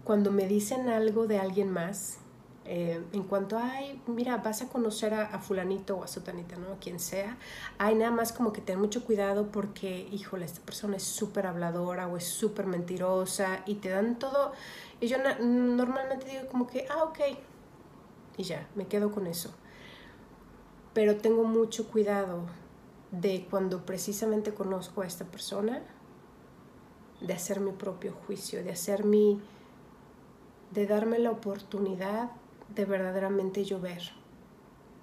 Cuando 0.05 0.33
me 0.33 0.47
dicen 0.47 0.89
algo 0.89 1.27
de 1.27 1.39
alguien 1.39 1.71
más, 1.71 2.19
eh, 2.67 3.03
en 3.13 3.23
cuanto, 3.25 3.59
ay, 3.59 4.01
mira, 4.07 4.37
vas 4.37 4.63
a 4.63 4.69
conocer 4.69 5.15
a, 5.15 5.39
fulanito 5.41 5.97
o 5.97 6.05
a 6.05 6.07
sotanita, 6.07 6.57
¿no? 6.57 6.79
Quien 6.79 7.01
sea, 7.01 7.39
hay 7.79 7.95
nada 7.95 8.11
más 8.11 8.33
como 8.33 8.53
que 8.53 8.61
ten 8.61 8.79
mucho 8.79 9.05
cuidado 9.05 9.51
porque, 9.51 10.09
híjole, 10.13 10.45
esta 10.45 10.61
persona 10.61 10.97
es 10.97 11.03
súper 11.03 11.47
habladora 11.47 12.07
o 12.07 12.17
es 12.17 12.25
súper 12.25 12.67
mentirosa 12.67 13.63
y 13.67 13.77
te 13.77 13.89
dan 13.89 14.19
todo. 14.19 14.53
Y 15.01 15.09
yo 15.09 15.17
normalmente 15.41 16.27
digo 16.27 16.47
como 16.49 16.67
que, 16.67 16.87
ah, 16.91 17.05
ok, 17.05 17.19
y 18.37 18.43
ya, 18.43 18.69
me 18.75 18.87
quedo 18.87 19.11
con 19.11 19.27
eso. 19.27 19.51
Pero 20.93 21.17
tengo 21.17 21.45
mucho 21.45 21.89
cuidado 21.89 22.47
de 23.11 23.47
cuando 23.51 23.87
precisamente 23.87 24.53
conozco 24.53 25.03
a 25.03 25.07
esta 25.07 25.25
persona, 25.25 25.83
de 27.21 27.35
hacer 27.35 27.61
mi 27.61 27.73
propio 27.73 28.13
juicio, 28.27 28.63
de 28.63 28.71
hacer 28.71 29.05
mi, 29.05 29.41
de 30.73 30.87
darme 30.87 31.19
la 31.19 31.31
oportunidad 31.31 32.31
de 32.75 32.85
verdaderamente 32.85 33.65
llover. 33.65 34.13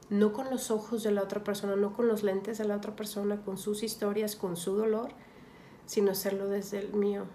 No 0.10 0.32
con 0.32 0.49
los 0.49 0.71
ojos 0.71 1.03
de 1.03 1.12
la 1.12 1.21
otra 1.21 1.43
persona, 1.43 1.75
no 1.75 1.93
con 1.93 2.08
los 2.08 2.23
lentes 2.23 2.58
de 2.58 2.65
la 2.65 2.77
otra 2.77 2.95
persona, 2.95 3.41
con 3.43 3.58
sus 3.58 3.84
historias, 3.84 4.36
con 4.36 4.56
su 4.56 4.75
dolor, 4.75 5.10
sino 5.86 6.12
hacerlo 6.12 6.47
desde 6.47 6.80
el 6.80 6.93
mío. 6.93 7.25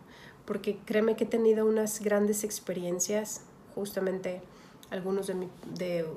Porque 0.46 0.78
créeme 0.84 1.16
que 1.16 1.24
he 1.24 1.26
tenido 1.26 1.66
unas 1.66 2.00
grandes 2.00 2.44
experiencias, 2.44 3.42
justamente 3.74 4.42
algunos 4.90 5.26
de, 5.26 5.48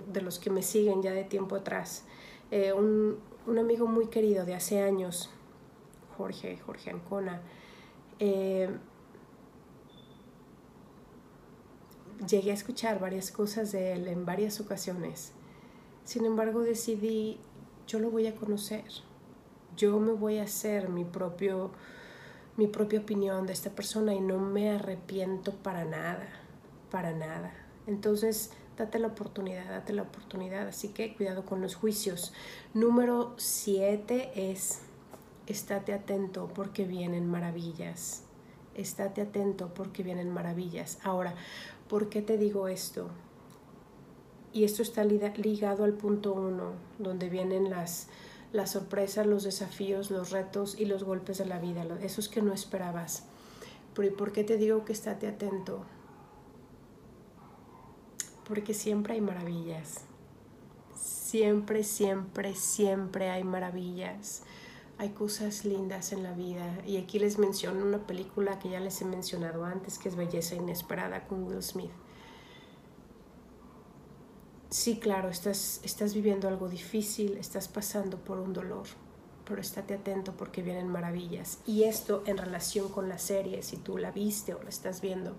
de, 0.07 0.21
los 0.21 0.39
que 0.39 0.49
me 0.49 0.61
siguen 0.61 1.01
ya 1.01 1.11
de 1.11 1.23
tiempo 1.23 1.55
atrás. 1.55 2.03
Eh, 2.51 2.73
un, 2.73 3.19
un, 3.47 3.57
amigo 3.57 3.87
muy 3.87 4.07
querido 4.07 4.45
de 4.45 4.55
hace 4.55 4.81
años, 4.81 5.29
Jorge, 6.17 6.57
Jorge 6.57 6.89
Ancona, 6.89 7.41
eh, 8.19 8.69
llegué 12.27 12.51
a 12.51 12.55
escuchar 12.55 12.99
varias 12.99 13.31
cosas 13.31 13.71
de 13.71 13.93
él 13.93 14.07
en 14.07 14.25
varias 14.25 14.59
ocasiones. 14.59 15.31
Sin 16.03 16.25
embargo, 16.25 16.61
decidí, 16.61 17.39
yo 17.87 17.99
lo 17.99 18.11
voy 18.11 18.27
a 18.27 18.35
conocer. 18.35 18.85
Yo 19.75 19.99
me 19.99 20.13
voy 20.13 20.37
a 20.37 20.43
hacer 20.43 20.89
mi 20.89 21.03
propio 21.03 21.71
mi 22.57 22.67
propia 22.67 22.99
opinión 22.99 23.45
de 23.45 23.53
esta 23.53 23.69
persona 23.69 24.13
y 24.13 24.21
no 24.21 24.37
me 24.37 24.69
arrepiento 24.69 25.51
para 25.51 25.83
nada, 25.83 26.27
para 26.89 27.13
nada. 27.13 27.53
Entonces, 27.85 28.51
date 28.77 28.99
la 28.99 29.07
oportunidad, 29.07 29.69
date 29.69 29.93
la 29.93 30.03
oportunidad. 30.03 30.67
Así 30.67 30.89
que 30.89 31.15
cuidado 31.15 31.45
con 31.45 31.61
los 31.61 31.75
juicios. 31.75 32.33
Número 32.73 33.33
siete 33.37 34.51
es, 34.51 34.81
estate 35.47 35.93
atento 35.93 36.49
porque 36.53 36.85
vienen 36.85 37.29
maravillas. 37.29 38.24
Estate 38.75 39.21
atento 39.21 39.73
porque 39.73 40.03
vienen 40.03 40.29
maravillas. 40.31 40.99
Ahora, 41.03 41.33
¿Por 41.87 42.09
qué 42.09 42.23
te 42.23 42.37
digo 42.37 42.67
esto? 42.67 43.09
Y 44.53 44.63
esto 44.63 44.81
está 44.81 45.03
ligado 45.03 45.83
al 45.83 45.93
punto 45.93 46.33
uno, 46.33 46.73
donde 46.97 47.29
vienen 47.29 47.69
las, 47.69 48.07
las 48.53 48.71
sorpresas, 48.71 49.27
los 49.27 49.43
desafíos, 49.43 50.09
los 50.09 50.31
retos 50.31 50.79
y 50.79 50.85
los 50.85 51.03
golpes 51.03 51.37
de 51.37 51.45
la 51.45 51.59
vida, 51.59 51.85
esos 52.01 52.27
que 52.27 52.41
no 52.41 52.53
esperabas. 52.53 53.25
Pero 53.93 54.15
por 54.15 54.31
qué 54.31 54.43
te 54.43 54.57
digo 54.57 54.83
que 54.83 54.93
estate 54.93 55.27
atento? 55.27 55.83
Porque 58.47 58.73
siempre 58.73 59.13
hay 59.13 59.21
maravillas. 59.21 60.01
Siempre, 60.95 61.83
siempre, 61.83 62.55
siempre 62.55 63.29
hay 63.29 63.43
maravillas 63.43 64.43
hay 64.97 65.09
cosas 65.09 65.65
lindas 65.65 66.11
en 66.11 66.23
la 66.23 66.33
vida. 66.33 66.81
Y 66.85 66.97
aquí 66.97 67.19
les 67.19 67.37
menciono 67.37 67.85
una 67.85 68.05
película 68.05 68.59
que 68.59 68.69
ya 68.69 68.79
les 68.79 69.01
he 69.01 69.05
mencionado 69.05 69.65
antes, 69.65 69.99
que 69.99 70.09
es 70.09 70.15
Belleza 70.15 70.55
Inesperada 70.55 71.27
con 71.27 71.43
Will 71.43 71.61
Smith. 71.61 71.91
Sí, 74.69 74.99
claro, 74.99 75.29
estás, 75.29 75.79
estás 75.83 76.13
viviendo 76.13 76.47
algo 76.47 76.67
difícil, 76.67 77.37
estás 77.37 77.67
pasando 77.67 78.17
por 78.17 78.39
un 78.39 78.51
dolor, 78.51 78.85
pero 79.45 79.61
estate 79.61 79.93
atento 79.93 80.33
porque 80.35 80.61
vienen 80.61 80.87
maravillas. 80.87 81.59
Y 81.65 81.83
esto 81.83 82.23
en 82.25 82.37
relación 82.37 82.89
con 82.89 83.07
la 83.07 83.17
serie, 83.17 83.63
si 83.63 83.77
tú 83.77 83.97
la 83.97 84.11
viste 84.11 84.53
o 84.53 84.61
la 84.61 84.69
estás 84.69 85.01
viendo, 85.01 85.35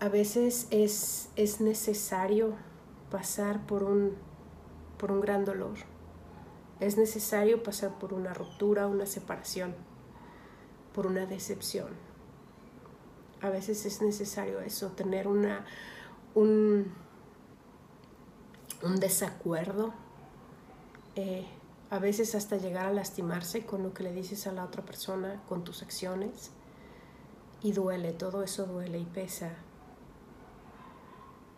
a 0.00 0.08
veces 0.08 0.66
es, 0.70 1.28
es 1.36 1.60
necesario 1.60 2.54
pasar 3.10 3.66
por 3.66 3.84
un, 3.84 4.16
por 4.98 5.12
un 5.12 5.20
gran 5.20 5.44
dolor. 5.44 5.93
Es 6.80 6.96
necesario 6.96 7.62
pasar 7.62 7.98
por 7.98 8.12
una 8.12 8.34
ruptura, 8.34 8.86
una 8.86 9.06
separación, 9.06 9.74
por 10.92 11.06
una 11.06 11.26
decepción. 11.26 11.88
A 13.40 13.50
veces 13.50 13.84
es 13.86 14.02
necesario 14.02 14.60
eso, 14.60 14.88
tener 14.92 15.28
una, 15.28 15.64
un, 16.34 16.92
un 18.82 18.96
desacuerdo 18.96 19.92
eh, 21.16 21.46
a 21.90 21.98
veces 22.00 22.34
hasta 22.34 22.56
llegar 22.56 22.86
a 22.86 22.92
lastimarse 22.92 23.64
con 23.64 23.82
lo 23.82 23.94
que 23.94 24.02
le 24.02 24.12
dices 24.12 24.46
a 24.46 24.52
la 24.52 24.64
otra 24.64 24.84
persona, 24.84 25.42
con 25.48 25.62
tus 25.62 25.82
acciones. 25.82 26.50
Y 27.62 27.72
duele, 27.72 28.12
todo 28.12 28.42
eso 28.42 28.66
duele 28.66 28.98
y 28.98 29.04
pesa. 29.04 29.52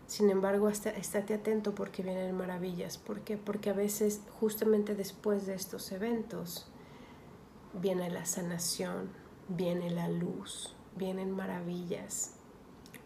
Sin 0.07 0.31
embargo, 0.31 0.69
hasta, 0.69 0.91
estate 0.91 1.35
atento 1.35 1.75
porque 1.75 2.03
vienen 2.03 2.37
maravillas. 2.37 2.97
¿Por 2.97 3.21
qué? 3.21 3.37
Porque 3.37 3.71
a 3.71 3.75
veces, 3.75 4.21
justamente 4.41 4.95
después 4.95 5.47
de 5.47 5.55
estos 5.55 5.91
eventos, 5.91 6.67
viene 7.75 8.11
la 8.11 8.25
sanación, 8.25 9.11
viene 9.49 9.91
la 9.91 10.09
luz, 10.09 10.75
vienen 10.97 11.33
maravillas. 11.33 12.33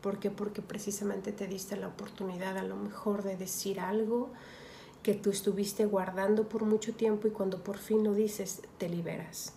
¿Por 0.02 0.18
qué? 0.18 0.30
Porque 0.30 0.62
precisamente 0.62 1.32
te 1.32 1.46
diste 1.46 1.76
la 1.76 1.88
oportunidad 1.88 2.58
a 2.58 2.62
lo 2.62 2.76
mejor 2.76 3.22
de 3.22 3.36
decir 3.36 3.80
algo 3.80 4.30
que 5.02 5.14
tú 5.14 5.30
estuviste 5.30 5.86
guardando 5.86 6.48
por 6.48 6.64
mucho 6.64 6.94
tiempo 6.94 7.26
y 7.28 7.30
cuando 7.30 7.64
por 7.64 7.78
fin 7.78 8.04
lo 8.04 8.14
dices, 8.14 8.62
te 8.78 8.88
liberas. 8.88 9.54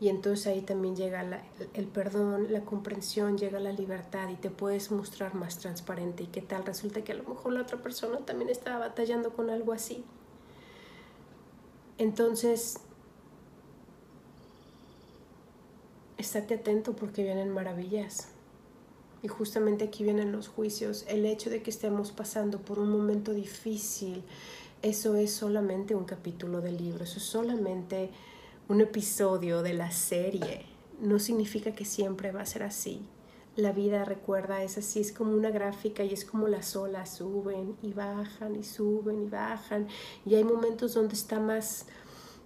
Y 0.00 0.08
entonces 0.08 0.46
ahí 0.46 0.62
también 0.62 0.96
llega 0.96 1.44
el 1.74 1.86
perdón, 1.86 2.46
la 2.50 2.62
comprensión, 2.62 3.36
llega 3.36 3.60
la 3.60 3.72
libertad 3.72 4.30
y 4.30 4.34
te 4.34 4.48
puedes 4.48 4.90
mostrar 4.90 5.34
más 5.34 5.58
transparente. 5.58 6.22
¿Y 6.22 6.26
qué 6.28 6.40
tal? 6.40 6.64
Resulta 6.64 7.04
que 7.04 7.12
a 7.12 7.16
lo 7.16 7.24
mejor 7.24 7.52
la 7.52 7.60
otra 7.60 7.82
persona 7.82 8.18
también 8.20 8.48
estaba 8.48 8.78
batallando 8.78 9.34
con 9.34 9.50
algo 9.50 9.74
así. 9.74 10.02
Entonces, 11.98 12.78
estate 16.16 16.54
atento 16.54 16.96
porque 16.96 17.22
vienen 17.22 17.50
maravillas. 17.50 18.28
Y 19.22 19.28
justamente 19.28 19.84
aquí 19.84 20.02
vienen 20.02 20.32
los 20.32 20.48
juicios. 20.48 21.04
El 21.08 21.26
hecho 21.26 21.50
de 21.50 21.62
que 21.62 21.68
estemos 21.68 22.10
pasando 22.10 22.58
por 22.60 22.78
un 22.78 22.90
momento 22.90 23.34
difícil, 23.34 24.22
eso 24.80 25.16
es 25.16 25.30
solamente 25.30 25.94
un 25.94 26.04
capítulo 26.04 26.62
del 26.62 26.78
libro, 26.78 27.04
eso 27.04 27.18
es 27.18 27.24
solamente 27.24 28.10
un 28.70 28.80
episodio 28.80 29.62
de 29.62 29.74
la 29.74 29.90
serie. 29.90 30.64
No 31.00 31.18
significa 31.18 31.72
que 31.72 31.84
siempre 31.84 32.30
va 32.30 32.42
a 32.42 32.46
ser 32.46 32.62
así. 32.62 33.02
La 33.56 33.72
vida, 33.72 34.04
recuerda, 34.04 34.62
es 34.62 34.78
así, 34.78 35.00
es 35.00 35.10
como 35.10 35.32
una 35.32 35.50
gráfica 35.50 36.04
y 36.04 36.12
es 36.12 36.24
como 36.24 36.46
las 36.46 36.76
olas 36.76 37.16
suben 37.16 37.76
y 37.82 37.92
bajan 37.92 38.54
y 38.54 38.62
suben 38.62 39.24
y 39.24 39.28
bajan. 39.28 39.88
Y 40.24 40.36
hay 40.36 40.44
momentos 40.44 40.94
donde 40.94 41.14
está 41.14 41.40
más, 41.40 41.86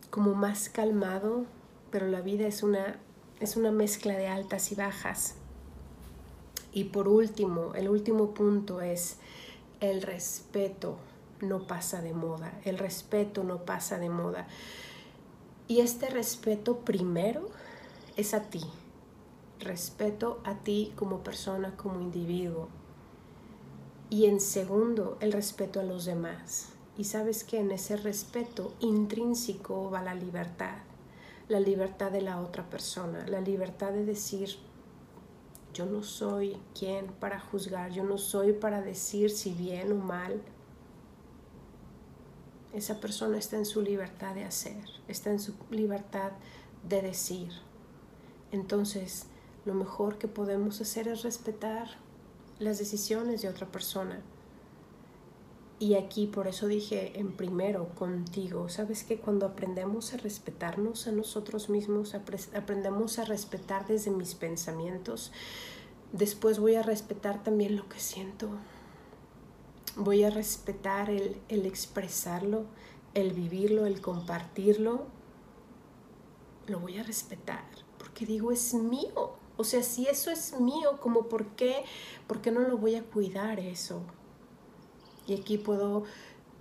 como 0.09 0.35
más 0.35 0.71
calmado, 0.71 1.45
pero 1.91 2.09
la 2.09 2.23
vida 2.23 2.47
es 2.47 2.63
una, 2.63 2.99
es 3.41 3.59
una 3.59 3.71
mezcla 3.71 4.17
de 4.17 4.27
altas 4.27 4.73
y 4.73 4.77
bajas. 4.77 5.35
Y 6.73 6.85
por 6.85 7.07
último, 7.07 7.75
el 7.75 7.91
último 7.91 8.33
punto 8.33 8.81
es 8.81 9.19
el 9.81 10.01
respeto 10.01 10.97
no 11.43 11.67
pasa 11.67 12.01
de 12.01 12.15
moda. 12.15 12.59
El 12.65 12.79
respeto 12.79 13.45
no 13.45 13.67
pasa 13.67 13.99
de 13.99 14.09
moda. 14.09 14.47
Y 15.67 15.81
este 15.81 16.11
respeto 16.11 16.81
primero 16.81 17.49
es 18.17 18.35
a 18.35 18.43
ti. 18.43 18.61
Respeto 19.61 20.41
a 20.45 20.57
ti 20.57 20.93
como 20.95 21.23
persona, 21.23 21.75
como 21.77 22.01
individuo. 22.01 22.69
Y 24.11 24.27
en 24.27 24.41
segundo, 24.41 25.17
el 25.21 25.33
respeto 25.33 25.81
a 25.81 25.85
los 25.85 26.05
demás. 26.05 26.69
Y 26.99 27.05
sabes 27.05 27.45
que 27.45 27.61
en 27.61 27.71
ese 27.71 27.97
respeto 27.97 28.75
intrínseco 28.81 29.91
va 29.91 30.03
la 30.03 30.15
libertad. 30.15 30.77
La 31.49 31.61
libertad 31.61 32.13
de 32.13 32.21
la 32.21 32.41
otra 32.43 32.69
persona. 32.69 33.27
La 33.27 33.41
libertad 33.41 33.93
de 33.93 34.05
decir, 34.05 34.51
yo 35.73 35.87
no 35.87 36.03
soy 36.03 36.59
quien 36.79 37.07
para 37.07 37.41
juzgar, 37.41 37.91
yo 37.91 38.05
no 38.05 38.19
soy 38.19 38.53
para 38.53 38.83
decir 38.83 39.31
si 39.31 39.53
bien 39.55 39.93
o 39.93 39.97
mal. 39.97 40.43
Esa 42.75 43.01
persona 43.01 43.39
está 43.39 43.57
en 43.57 43.67
su 43.67 43.83
libertad 43.83 44.35
de 44.35 44.45
hacer, 44.45 44.85
está 45.07 45.31
en 45.31 45.39
su 45.39 45.55
libertad 45.71 46.33
de 46.89 47.03
decir. 47.03 47.53
Entonces, 48.51 49.27
lo 49.65 49.75
mejor 49.75 50.19
que 50.19 50.27
podemos 50.27 50.81
hacer 50.81 51.07
es 51.07 51.23
respetar 51.23 51.89
las 52.59 52.79
decisiones 52.79 53.43
de 53.43 53.49
otra 53.49 53.67
persona. 53.69 54.21
Y 55.79 55.95
aquí 55.95 56.27
por 56.27 56.49
eso 56.49 56.67
dije 56.67 57.19
en 57.19 57.33
primero 57.33 57.89
contigo, 57.95 58.69
sabes 58.69 59.05
que 59.05 59.19
cuando 59.19 59.47
aprendemos 59.47 60.13
a 60.13 60.17
respetarnos 60.17 61.07
a 61.07 61.13
nosotros 61.13 61.69
mismos, 61.69 62.15
aprendemos 62.15 63.19
a 63.19 63.25
respetar 63.25 63.87
desde 63.87 64.11
mis 64.11 64.35
pensamientos, 64.35 65.33
después 66.13 66.59
voy 66.59 66.77
a 66.77 66.83
respetar 66.83 67.43
también 67.43 67.77
lo 67.77 67.89
que 67.89 68.01
siento. 68.01 68.49
Voy 69.97 70.25
a 70.25 70.31
respetar 70.31 71.11
el, 71.11 71.41
el 71.49 71.67
expresarlo, 71.67 72.65
el 73.15 73.33
vivirlo, 73.33 73.87
el 73.87 74.01
compartirlo. 74.01 75.07
Lo 76.67 76.81
voy 76.81 76.99
a 76.99 77.03
respetar 77.03 77.65
porque 78.05 78.27
digo 78.27 78.53
es 78.53 78.75
mío. 78.75 79.33
O 79.57 79.65
sea, 79.65 79.83
si 79.83 80.07
eso 80.07 80.31
es 80.31 80.61
mío, 80.61 81.01
como 81.01 81.29
por 81.29 81.47
qué, 81.57 81.85
por 82.27 82.41
qué 82.41 82.51
no 82.51 82.61
lo 82.61 82.77
voy 82.77 82.97
a 82.97 83.03
cuidar 83.03 83.59
eso? 83.59 84.03
Y 85.27 85.35
aquí 85.35 85.59
puedo, 85.59 86.05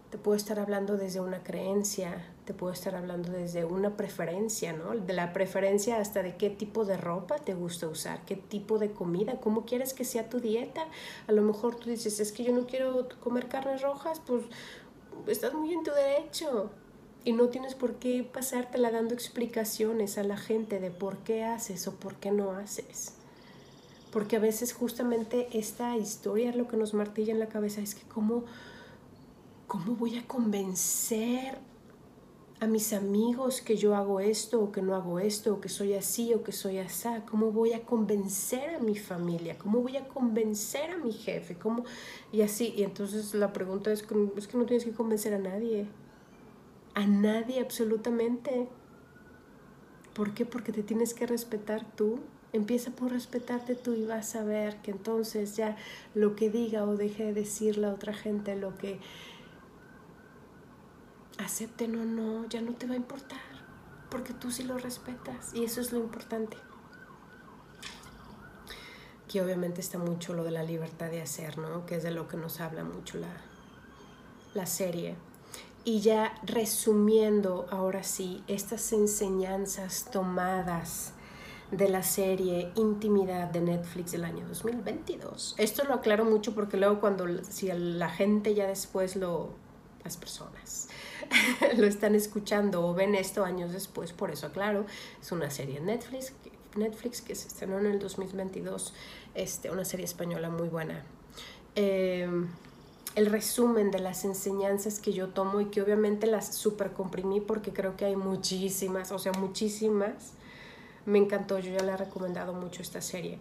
te 0.09 0.17
puedo 0.17 0.37
estar 0.37 0.57
hablando 0.57 0.95
desde 0.95 1.19
una 1.19 1.43
creencia, 1.43 2.32
te 2.45 2.53
puedo 2.53 2.73
estar 2.73 2.95
hablando 2.95 3.32
desde 3.32 3.63
una 3.63 3.95
preferencia, 3.95 4.73
¿no? 4.73 4.91
De 4.91 5.13
la 5.13 5.32
preferencia 5.32 5.97
hasta 5.97 6.23
de 6.23 6.36
qué 6.36 6.49
tipo 6.49 6.84
de 6.84 6.97
ropa 6.97 7.38
te 7.38 7.53
gusta 7.53 7.88
usar, 7.88 8.25
qué 8.25 8.36
tipo 8.36 8.79
de 8.79 8.91
comida, 8.91 9.39
cómo 9.39 9.65
quieres 9.65 9.93
que 9.93 10.03
sea 10.03 10.29
tu 10.29 10.39
dieta. 10.39 10.86
A 11.27 11.32
lo 11.32 11.41
mejor 11.41 11.75
tú 11.75 11.89
dices, 11.89 12.19
es 12.19 12.32
que 12.32 12.43
yo 12.43 12.53
no 12.53 12.67
quiero 12.67 13.08
comer 13.21 13.47
carnes 13.47 13.82
rojas, 13.82 14.21
pues 14.25 14.43
estás 15.27 15.53
muy 15.53 15.73
en 15.73 15.84
tu 15.84 15.91
derecho. 15.91 16.71
Y 17.25 17.32
no 17.32 17.47
tienes 17.47 17.75
por 17.75 17.95
qué 17.95 18.29
pasártela 18.29 18.91
dando 18.91 19.13
explicaciones 19.13 20.17
a 20.17 20.23
la 20.23 20.36
gente 20.36 20.82
de 20.82 20.91
por 20.91 21.19
qué 21.19 21.45
haces 21.45 21.88
o 21.88 21.95
por 21.95 22.15
qué 22.15 22.32
no 22.32 22.51
haces. 22.51 23.13
Porque 24.12 24.36
a 24.36 24.39
veces 24.39 24.73
justamente 24.73 25.47
esta 25.58 25.95
historia 25.95 26.49
es 26.49 26.58
lo 26.58 26.67
que 26.67 26.75
nos 26.75 26.93
martilla 26.93 27.32
en 27.32 27.39
la 27.39 27.47
cabeza, 27.47 27.79
es 27.79 27.95
que 27.95 28.03
cómo, 28.10 28.43
cómo 29.67 29.95
voy 29.95 30.17
a 30.17 30.27
convencer 30.27 31.58
a 32.63 32.67
mis 32.67 32.93
amigos 32.93 33.62
que 33.62 33.76
yo 33.76 33.95
hago 33.95 34.19
esto 34.19 34.62
o 34.62 34.71
que 34.71 34.82
no 34.82 34.95
hago 34.95 35.19
esto 35.19 35.54
o 35.54 35.62
que 35.62 35.69
soy 35.69 35.93
así 35.93 36.34
o 36.34 36.43
que 36.43 36.52
soy 36.52 36.78
así, 36.78 37.10
cómo 37.30 37.52
voy 37.52 37.73
a 37.73 37.84
convencer 37.84 38.76
a 38.76 38.80
mi 38.80 38.95
familia, 38.95 39.58
cómo 39.58 39.82
voy 39.82 39.97
a 39.97 40.08
convencer 40.08 40.91
a 40.91 40.97
mi 40.97 41.12
jefe, 41.12 41.56
cómo 41.56 41.84
y 42.32 42.41
así. 42.41 42.73
Y 42.76 42.84
entonces 42.84 43.34
la 43.34 43.54
pregunta 43.54 43.91
es 43.91 44.04
es 44.38 44.47
que 44.47 44.58
no 44.58 44.65
tienes 44.65 44.86
que 44.86 44.93
convencer 44.93 45.34
a 45.34 45.39
nadie, 45.39 45.88
a 46.95 47.06
nadie 47.06 47.60
absolutamente. 47.60 48.67
¿Por 50.13 50.34
qué? 50.34 50.45
Porque 50.45 50.71
te 50.71 50.84
tienes 50.84 51.13
que 51.13 51.26
respetar 51.26 51.86
tú 51.95 52.19
Empieza 52.54 52.91
por 52.91 53.12
respetarte 53.12 53.73
tú 53.73 53.95
y 53.95 54.06
vas 54.06 54.36
a 54.36 54.43
ver 54.43 54.78
que 54.84 54.91
entonces 54.91 55.56
ya 55.56 55.76
lo 56.13 56.36
que 56.36 56.52
diga 56.52 56.84
o 56.84 56.95
deje 56.95 57.26
de 57.26 57.34
decir 57.34 57.80
la 57.80 57.91
otra 57.91 58.13
gente, 58.13 58.56
lo 58.56 58.78
que 58.78 58.99
acepten 61.37 61.95
o 61.95 62.05
no, 62.05 62.47
ya 62.47 62.61
no 62.61 62.73
te 62.73 62.87
va 62.87 62.93
a 62.93 62.97
importar, 62.97 63.39
porque 64.09 64.33
tú 64.33 64.51
sí 64.51 64.63
lo 64.63 64.77
respetas 64.77 65.53
y 65.53 65.63
eso 65.63 65.81
es 65.81 65.91
lo 65.91 65.99
importante. 65.99 66.57
Aquí 69.25 69.39
obviamente 69.39 69.81
está 69.81 69.97
mucho 69.97 70.33
lo 70.33 70.43
de 70.43 70.51
la 70.51 70.63
libertad 70.63 71.09
de 71.09 71.21
hacer, 71.21 71.57
¿no? 71.57 71.85
Que 71.85 71.95
es 71.95 72.03
de 72.03 72.11
lo 72.11 72.27
que 72.27 72.37
nos 72.37 72.59
habla 72.59 72.83
mucho 72.83 73.17
la, 73.17 73.35
la 74.53 74.65
serie. 74.65 75.15
Y 75.85 76.01
ya 76.01 76.33
resumiendo 76.43 77.67
ahora 77.71 78.03
sí 78.03 78.43
estas 78.47 78.93
enseñanzas 78.93 80.05
tomadas 80.11 81.13
de 81.71 81.89
la 81.89 82.03
serie 82.03 82.71
Intimidad 82.75 83.49
de 83.49 83.61
Netflix 83.61 84.11
del 84.11 84.23
año 84.23 84.47
2022. 84.47 85.55
Esto 85.57 85.83
lo 85.83 85.95
aclaro 85.95 86.25
mucho 86.25 86.53
porque 86.53 86.77
luego 86.77 86.99
cuando 86.99 87.25
si 87.43 87.67
la 87.71 88.09
gente 88.09 88.53
ya 88.53 88.67
después 88.67 89.15
lo 89.15 89.49
las 90.03 90.17
personas 90.17 90.89
lo 91.77 91.86
están 91.86 92.15
escuchando 92.15 92.86
o 92.86 92.93
ven 92.93 93.15
esto 93.15 93.43
años 93.45 93.71
después, 93.71 94.13
por 94.13 94.31
eso 94.31 94.47
aclaro, 94.47 94.86
es 95.21 95.31
una 95.31 95.49
serie 95.49 95.79
Netflix, 95.79 96.33
Netflix 96.75 97.21
que 97.21 97.36
se 97.36 97.47
estrenó 97.47 97.79
en 97.79 97.88
el 97.88 97.99
2022, 97.99 98.93
este, 99.36 99.71
una 99.71 99.86
serie 99.86 100.05
española 100.05 100.49
muy 100.49 100.69
buena. 100.69 101.03
Em, 101.75 102.49
el 103.15 103.27
resumen 103.27 103.91
de 103.91 103.99
las 103.99 104.25
enseñanzas 104.25 104.99
que 104.99 105.13
yo 105.13 105.29
tomo 105.29 105.62
y 105.62 105.65
que 105.65 105.81
obviamente 105.81 106.25
las 106.25 106.55
super 106.55 106.93
comprimí 106.93 107.41
porque 107.41 107.71
creo 107.71 107.95
que 107.95 108.05
hay 108.05 108.15
muchísimas, 108.15 109.12
o 109.12 109.19
sea, 109.19 109.31
muchísimas. 109.33 110.33
Me 111.05 111.19
encantó, 111.19 111.59
yo 111.59 111.71
ya 111.71 111.83
le 111.83 111.91
he 111.91 111.97
recomendado 111.97 112.53
mucho 112.53 112.81
esta 112.81 113.01
serie. 113.01 113.39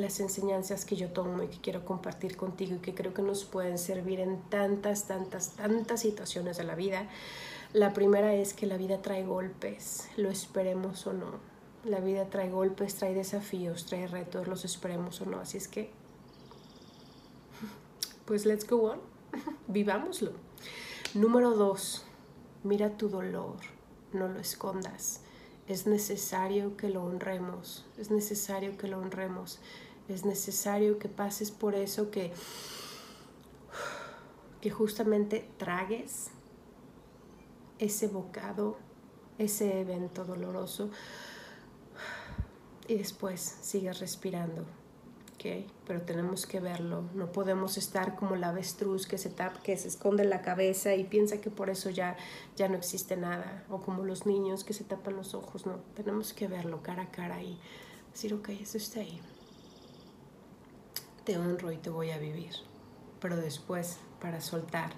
Las 0.00 0.20
enseñanzas 0.20 0.84
que 0.84 0.96
yo 0.96 1.10
tomo 1.10 1.42
y 1.42 1.48
que 1.48 1.60
quiero 1.60 1.84
compartir 1.84 2.36
contigo 2.36 2.76
y 2.76 2.78
que 2.78 2.94
creo 2.94 3.14
que 3.14 3.22
nos 3.22 3.44
pueden 3.44 3.78
servir 3.78 4.20
en 4.20 4.40
tantas, 4.48 5.06
tantas, 5.06 5.50
tantas 5.50 6.00
situaciones 6.00 6.56
de 6.56 6.64
la 6.64 6.74
vida. 6.74 7.08
La 7.72 7.92
primera 7.92 8.34
es 8.34 8.54
que 8.54 8.66
la 8.66 8.76
vida 8.76 9.02
trae 9.02 9.24
golpes, 9.24 10.08
lo 10.16 10.30
esperemos 10.30 11.06
o 11.06 11.12
no 11.12 11.50
la 11.84 12.00
vida 12.00 12.28
trae 12.28 12.50
golpes, 12.50 12.96
trae 12.96 13.14
desafíos, 13.14 13.86
trae 13.86 14.06
retos, 14.06 14.46
los 14.46 14.64
esperemos 14.64 15.20
o 15.20 15.26
no. 15.26 15.40
Así 15.40 15.56
es 15.56 15.68
que, 15.68 15.90
pues 18.26 18.44
let's 18.44 18.68
go 18.68 18.92
on, 18.92 19.00
vivámoslo. 19.68 20.32
Número 21.14 21.54
dos, 21.54 22.04
mira 22.62 22.96
tu 22.96 23.08
dolor, 23.08 23.56
no 24.12 24.28
lo 24.28 24.40
escondas. 24.40 25.22
Es 25.66 25.86
necesario 25.86 26.76
que 26.76 26.88
lo 26.88 27.04
honremos, 27.04 27.86
es 27.96 28.10
necesario 28.10 28.76
que 28.76 28.88
lo 28.88 28.98
honremos, 28.98 29.60
es 30.14 30.24
necesario 30.24 30.98
que 30.98 31.08
pases 31.08 31.50
por 31.50 31.74
eso, 31.74 32.10
que, 32.10 32.32
que 34.60 34.70
justamente 34.70 35.48
tragues 35.58 36.30
ese 37.78 38.08
bocado, 38.08 38.76
ese 39.38 39.80
evento 39.80 40.24
doloroso, 40.24 40.90
y 42.86 42.96
después 42.96 43.40
sigues 43.60 44.00
respirando. 44.00 44.66
Pero 45.86 46.02
tenemos 46.02 46.46
que 46.46 46.60
verlo. 46.60 47.04
No 47.14 47.32
podemos 47.32 47.78
estar 47.78 48.14
como 48.14 48.36
la 48.36 48.50
avestruz 48.50 49.06
que 49.06 49.16
se 49.16 49.30
tapa, 49.30 49.62
que 49.62 49.76
se 49.76 49.88
esconde 49.88 50.24
la 50.24 50.42
cabeza 50.42 50.94
y 50.94 51.04
piensa 51.04 51.40
que 51.40 51.50
por 51.50 51.70
eso 51.70 51.88
ya, 51.88 52.16
ya 52.56 52.68
no 52.68 52.76
existe 52.76 53.16
nada. 53.16 53.64
O 53.70 53.80
como 53.80 54.04
los 54.04 54.26
niños 54.26 54.64
que 54.64 54.74
se 54.74 54.84
tapan 54.84 55.16
los 55.16 55.34
ojos. 55.34 55.64
No, 55.64 55.76
tenemos 55.94 56.34
que 56.34 56.46
verlo 56.46 56.82
cara 56.82 57.04
a 57.04 57.10
cara 57.10 57.42
y 57.42 57.58
decir, 58.12 58.34
ok, 58.34 58.50
eso 58.50 58.76
está 58.76 59.00
ahí. 59.00 59.20
Te 61.24 61.38
honro 61.38 61.72
y 61.72 61.76
te 61.76 61.90
voy 61.90 62.10
a 62.10 62.18
vivir. 62.18 62.52
Pero 63.20 63.36
después, 63.36 63.98
para 64.20 64.40
soltar. 64.40 64.92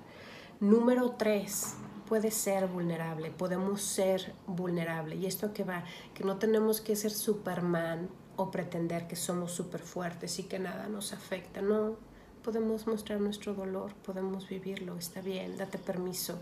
Número 0.60 1.10
tres, 1.12 1.74
puede 2.08 2.30
ser 2.30 2.68
vulnerable, 2.68 3.30
podemos 3.30 3.82
ser 3.82 4.32
vulnerable. 4.46 5.16
¿Y 5.16 5.26
esto 5.26 5.52
que 5.52 5.64
va? 5.64 5.84
Que 6.14 6.24
no 6.24 6.36
tenemos 6.38 6.80
que 6.80 6.94
ser 6.94 7.10
Superman 7.10 8.08
o 8.36 8.50
pretender 8.50 9.08
que 9.08 9.16
somos 9.16 9.52
súper 9.52 9.80
fuertes 9.80 10.38
y 10.38 10.44
que 10.44 10.58
nada 10.58 10.88
nos 10.88 11.12
afecta. 11.12 11.60
No, 11.62 11.96
podemos 12.44 12.86
mostrar 12.86 13.20
nuestro 13.20 13.54
dolor, 13.54 13.94
podemos 13.94 14.48
vivirlo, 14.48 14.96
está 14.98 15.20
bien, 15.20 15.56
date 15.56 15.78
permiso. 15.78 16.38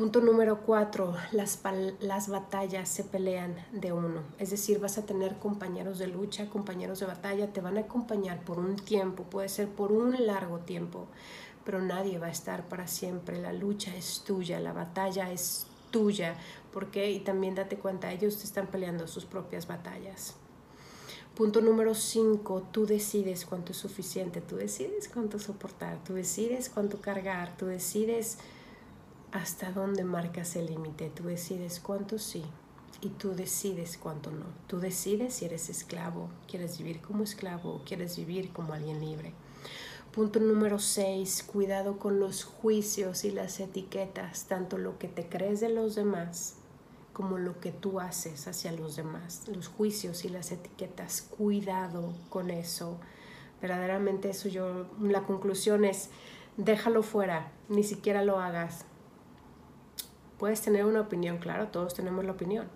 Punto 0.00 0.22
número 0.22 0.62
cuatro, 0.62 1.14
las, 1.30 1.60
las 2.00 2.30
batallas 2.30 2.88
se 2.88 3.04
pelean 3.04 3.54
de 3.70 3.92
uno. 3.92 4.22
Es 4.38 4.48
decir, 4.48 4.78
vas 4.78 4.96
a 4.96 5.04
tener 5.04 5.36
compañeros 5.36 5.98
de 5.98 6.06
lucha, 6.06 6.48
compañeros 6.48 7.00
de 7.00 7.04
batalla, 7.04 7.52
te 7.52 7.60
van 7.60 7.76
a 7.76 7.82
acompañar 7.82 8.42
por 8.42 8.58
un 8.58 8.76
tiempo, 8.76 9.24
puede 9.24 9.50
ser 9.50 9.68
por 9.68 9.92
un 9.92 10.26
largo 10.26 10.60
tiempo 10.60 11.06
pero 11.66 11.82
nadie 11.82 12.18
va 12.18 12.28
a 12.28 12.30
estar 12.30 12.66
para 12.66 12.86
siempre. 12.86 13.38
La 13.42 13.52
lucha 13.52 13.94
es 13.94 14.22
tuya, 14.24 14.58
la 14.58 14.72
batalla 14.72 15.30
es 15.30 15.66
tuya. 15.90 16.34
porque 16.72 17.10
Y 17.10 17.20
también 17.20 17.54
date 17.54 17.76
cuenta, 17.76 18.10
ellos 18.10 18.42
están 18.42 18.68
peleando 18.68 19.06
sus 19.06 19.26
propias 19.26 19.66
batallas. 19.66 20.34
Punto 21.34 21.60
número 21.60 21.94
5, 21.94 22.68
tú 22.72 22.86
decides 22.86 23.44
cuánto 23.44 23.72
es 23.72 23.78
suficiente, 23.78 24.40
tú 24.40 24.56
decides 24.56 25.10
cuánto 25.10 25.38
soportar, 25.38 26.02
tú 26.04 26.14
decides 26.14 26.70
cuánto 26.70 27.02
cargar, 27.02 27.54
tú 27.58 27.66
decides 27.66 28.38
hasta 29.32 29.72
dónde 29.72 30.04
marcas 30.04 30.56
el 30.56 30.66
límite, 30.66 31.10
tú 31.10 31.24
decides 31.24 31.80
cuánto 31.80 32.18
sí 32.18 32.44
y 33.00 33.10
tú 33.10 33.34
decides 33.34 33.96
cuánto 33.96 34.30
no. 34.30 34.46
Tú 34.66 34.78
decides 34.78 35.34
si 35.34 35.44
eres 35.44 35.68
esclavo, 35.70 36.28
quieres 36.48 36.78
vivir 36.78 37.00
como 37.00 37.24
esclavo 37.24 37.74
o 37.74 37.84
quieres 37.84 38.16
vivir 38.16 38.52
como 38.52 38.72
alguien 38.72 39.00
libre. 39.00 39.32
Punto 40.12 40.40
número 40.40 40.80
6, 40.80 41.44
cuidado 41.44 41.98
con 41.98 42.18
los 42.18 42.44
juicios 42.44 43.24
y 43.24 43.30
las 43.30 43.60
etiquetas, 43.60 44.46
tanto 44.46 44.76
lo 44.76 44.98
que 44.98 45.06
te 45.06 45.28
crees 45.28 45.60
de 45.60 45.68
los 45.68 45.94
demás 45.94 46.56
como 47.12 47.38
lo 47.38 47.60
que 47.60 47.70
tú 47.70 48.00
haces 48.00 48.48
hacia 48.48 48.72
los 48.72 48.96
demás. 48.96 49.42
Los 49.46 49.68
juicios 49.68 50.24
y 50.24 50.28
las 50.28 50.50
etiquetas, 50.52 51.22
cuidado 51.22 52.14
con 52.28 52.50
eso. 52.50 52.98
Verdaderamente 53.60 54.30
eso 54.30 54.48
yo, 54.48 54.86
la 55.00 55.22
conclusión 55.22 55.84
es, 55.84 56.08
déjalo 56.56 57.02
fuera, 57.02 57.52
ni 57.68 57.84
siquiera 57.84 58.24
lo 58.24 58.40
hagas. 58.40 58.86
Puedes 60.40 60.62
tener 60.62 60.86
una 60.86 61.02
opinión, 61.02 61.36
claro, 61.36 61.68
todos 61.68 61.92
tenemos 61.92 62.24
la 62.24 62.32
opinión, 62.32 62.66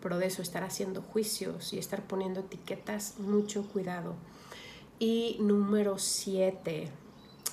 pero 0.00 0.18
de 0.18 0.26
eso 0.26 0.42
estar 0.42 0.64
haciendo 0.64 1.02
juicios 1.02 1.72
y 1.72 1.78
estar 1.78 2.02
poniendo 2.02 2.40
etiquetas, 2.40 3.20
mucho 3.20 3.62
cuidado. 3.68 4.16
Y 4.98 5.36
número 5.38 5.98
siete, 5.98 6.88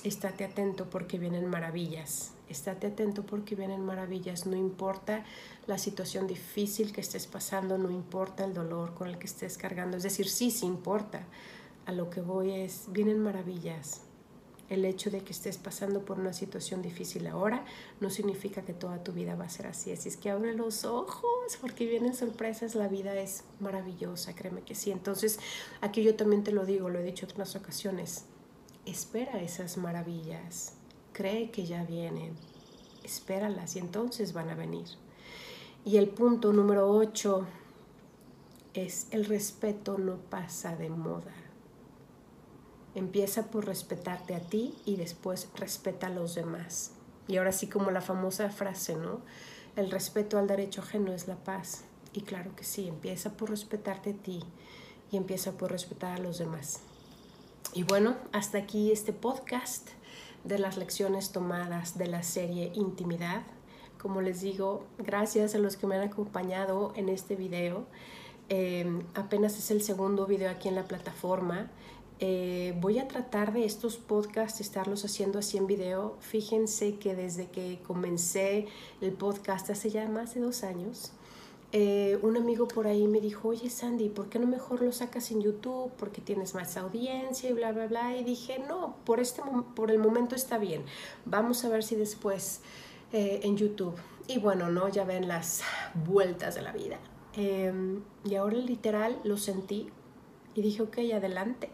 estate 0.02 0.42
atento 0.42 0.90
porque 0.90 1.20
vienen 1.20 1.48
maravillas. 1.48 2.32
Estate 2.48 2.88
atento 2.88 3.24
porque 3.24 3.54
vienen 3.54 3.84
maravillas. 3.84 4.44
No 4.44 4.56
importa 4.56 5.24
la 5.68 5.78
situación 5.78 6.26
difícil 6.26 6.92
que 6.92 7.00
estés 7.00 7.28
pasando, 7.28 7.78
no 7.78 7.92
importa 7.92 8.44
el 8.44 8.54
dolor 8.54 8.94
con 8.94 9.06
el 9.06 9.18
que 9.18 9.26
estés 9.26 9.56
cargando. 9.56 9.96
Es 9.96 10.02
decir, 10.02 10.28
sí, 10.28 10.50
sí 10.50 10.66
importa. 10.66 11.22
A 11.86 11.92
lo 11.92 12.10
que 12.10 12.20
voy 12.20 12.50
es, 12.50 12.86
vienen 12.88 13.20
maravillas. 13.20 14.00
El 14.70 14.84
hecho 14.84 15.10
de 15.10 15.20
que 15.20 15.32
estés 15.32 15.58
pasando 15.58 16.04
por 16.04 16.18
una 16.18 16.32
situación 16.32 16.80
difícil 16.80 17.26
ahora 17.26 17.64
no 18.00 18.08
significa 18.08 18.62
que 18.62 18.72
toda 18.72 19.02
tu 19.02 19.12
vida 19.12 19.34
va 19.34 19.44
a 19.44 19.50
ser 19.50 19.66
así. 19.66 19.90
Así 19.90 20.08
es 20.08 20.16
que 20.16 20.30
abre 20.30 20.54
los 20.54 20.84
ojos 20.84 21.58
porque 21.60 21.86
vienen 21.86 22.14
sorpresas. 22.14 22.76
La 22.76 22.86
vida 22.86 23.14
es 23.20 23.42
maravillosa, 23.58 24.34
créeme 24.34 24.62
que 24.62 24.76
sí. 24.76 24.92
Entonces, 24.92 25.40
aquí 25.80 26.04
yo 26.04 26.14
también 26.14 26.44
te 26.44 26.52
lo 26.52 26.64
digo, 26.64 26.88
lo 26.88 27.00
he 27.00 27.02
dicho 27.02 27.26
en 27.26 27.32
otras 27.32 27.56
ocasiones. 27.56 28.24
Espera 28.86 29.42
esas 29.42 29.76
maravillas. 29.76 30.74
Cree 31.12 31.50
que 31.50 31.66
ya 31.66 31.84
vienen. 31.84 32.34
Espéralas 33.02 33.74
y 33.74 33.80
entonces 33.80 34.32
van 34.32 34.50
a 34.50 34.54
venir. 34.54 34.86
Y 35.84 35.96
el 35.96 36.08
punto 36.08 36.52
número 36.52 36.88
8 36.90 37.46
es 38.74 39.08
el 39.10 39.24
respeto 39.24 39.98
no 39.98 40.16
pasa 40.16 40.76
de 40.76 40.90
moda. 40.90 41.34
Empieza 42.94 43.50
por 43.50 43.66
respetarte 43.66 44.34
a 44.34 44.40
ti 44.40 44.74
y 44.84 44.96
después 44.96 45.48
respeta 45.56 46.08
a 46.08 46.10
los 46.10 46.34
demás. 46.34 46.92
Y 47.28 47.36
ahora 47.36 47.52
sí 47.52 47.68
como 47.68 47.90
la 47.90 48.00
famosa 48.00 48.50
frase, 48.50 48.96
¿no? 48.96 49.20
El 49.76 49.90
respeto 49.90 50.38
al 50.38 50.48
derecho 50.48 50.80
ajeno 50.80 51.12
es 51.12 51.28
la 51.28 51.36
paz. 51.36 51.84
Y 52.12 52.22
claro 52.22 52.56
que 52.56 52.64
sí, 52.64 52.88
empieza 52.88 53.36
por 53.36 53.50
respetarte 53.50 54.10
a 54.10 54.14
ti 54.14 54.42
y 55.12 55.16
empieza 55.16 55.52
por 55.52 55.70
respetar 55.70 56.18
a 56.18 56.22
los 56.22 56.38
demás. 56.38 56.80
Y 57.72 57.84
bueno, 57.84 58.16
hasta 58.32 58.58
aquí 58.58 58.90
este 58.90 59.12
podcast 59.12 59.88
de 60.42 60.58
las 60.58 60.76
lecciones 60.76 61.30
tomadas 61.30 61.96
de 61.96 62.08
la 62.08 62.24
serie 62.24 62.72
Intimidad. 62.74 63.42
Como 64.00 64.22
les 64.22 64.40
digo, 64.40 64.86
gracias 64.98 65.54
a 65.54 65.58
los 65.58 65.76
que 65.76 65.86
me 65.86 65.94
han 65.94 66.08
acompañado 66.08 66.92
en 66.96 67.08
este 67.08 67.36
video. 67.36 67.86
Eh, 68.48 69.04
apenas 69.14 69.56
es 69.56 69.70
el 69.70 69.82
segundo 69.82 70.26
video 70.26 70.50
aquí 70.50 70.68
en 70.68 70.74
la 70.74 70.84
plataforma. 70.84 71.70
Eh, 72.22 72.74
voy 72.78 72.98
a 72.98 73.08
tratar 73.08 73.54
de 73.54 73.64
estos 73.64 73.96
podcasts 73.96 74.60
estarlos 74.60 75.06
haciendo 75.06 75.38
así 75.38 75.56
en 75.56 75.66
video. 75.66 76.16
Fíjense 76.20 76.96
que 76.96 77.14
desde 77.14 77.48
que 77.48 77.80
comencé 77.86 78.66
el 79.00 79.12
podcast 79.12 79.70
hace 79.70 79.88
ya 79.88 80.06
más 80.06 80.34
de 80.34 80.42
dos 80.42 80.62
años, 80.62 81.12
eh, 81.72 82.18
un 82.20 82.36
amigo 82.36 82.68
por 82.68 82.86
ahí 82.86 83.06
me 83.06 83.20
dijo, 83.22 83.48
oye 83.48 83.70
Sandy, 83.70 84.10
¿por 84.10 84.28
qué 84.28 84.38
no 84.38 84.46
mejor 84.46 84.82
lo 84.82 84.92
sacas 84.92 85.30
en 85.30 85.40
YouTube? 85.40 85.90
Porque 85.96 86.20
tienes 86.20 86.54
más 86.54 86.76
audiencia 86.76 87.48
y 87.48 87.54
bla, 87.54 87.72
bla, 87.72 87.86
bla. 87.86 88.14
Y 88.14 88.22
dije, 88.22 88.62
no, 88.68 88.96
por, 89.06 89.18
este, 89.18 89.40
por 89.74 89.90
el 89.90 89.98
momento 89.98 90.34
está 90.34 90.58
bien. 90.58 90.84
Vamos 91.24 91.64
a 91.64 91.70
ver 91.70 91.82
si 91.82 91.96
después 91.96 92.60
eh, 93.14 93.40
en 93.44 93.56
YouTube. 93.56 93.94
Y 94.26 94.38
bueno, 94.38 94.68
no, 94.68 94.90
ya 94.90 95.04
ven 95.04 95.26
las 95.26 95.62
vueltas 96.04 96.54
de 96.54 96.60
la 96.60 96.72
vida. 96.72 96.98
Em, 97.34 98.02
y 98.24 98.34
ahora 98.34 98.58
literal 98.58 99.18
lo 99.24 99.38
sentí 99.38 99.88
y 100.54 100.60
dije, 100.60 100.82
ok, 100.82 100.98
adelante 101.14 101.70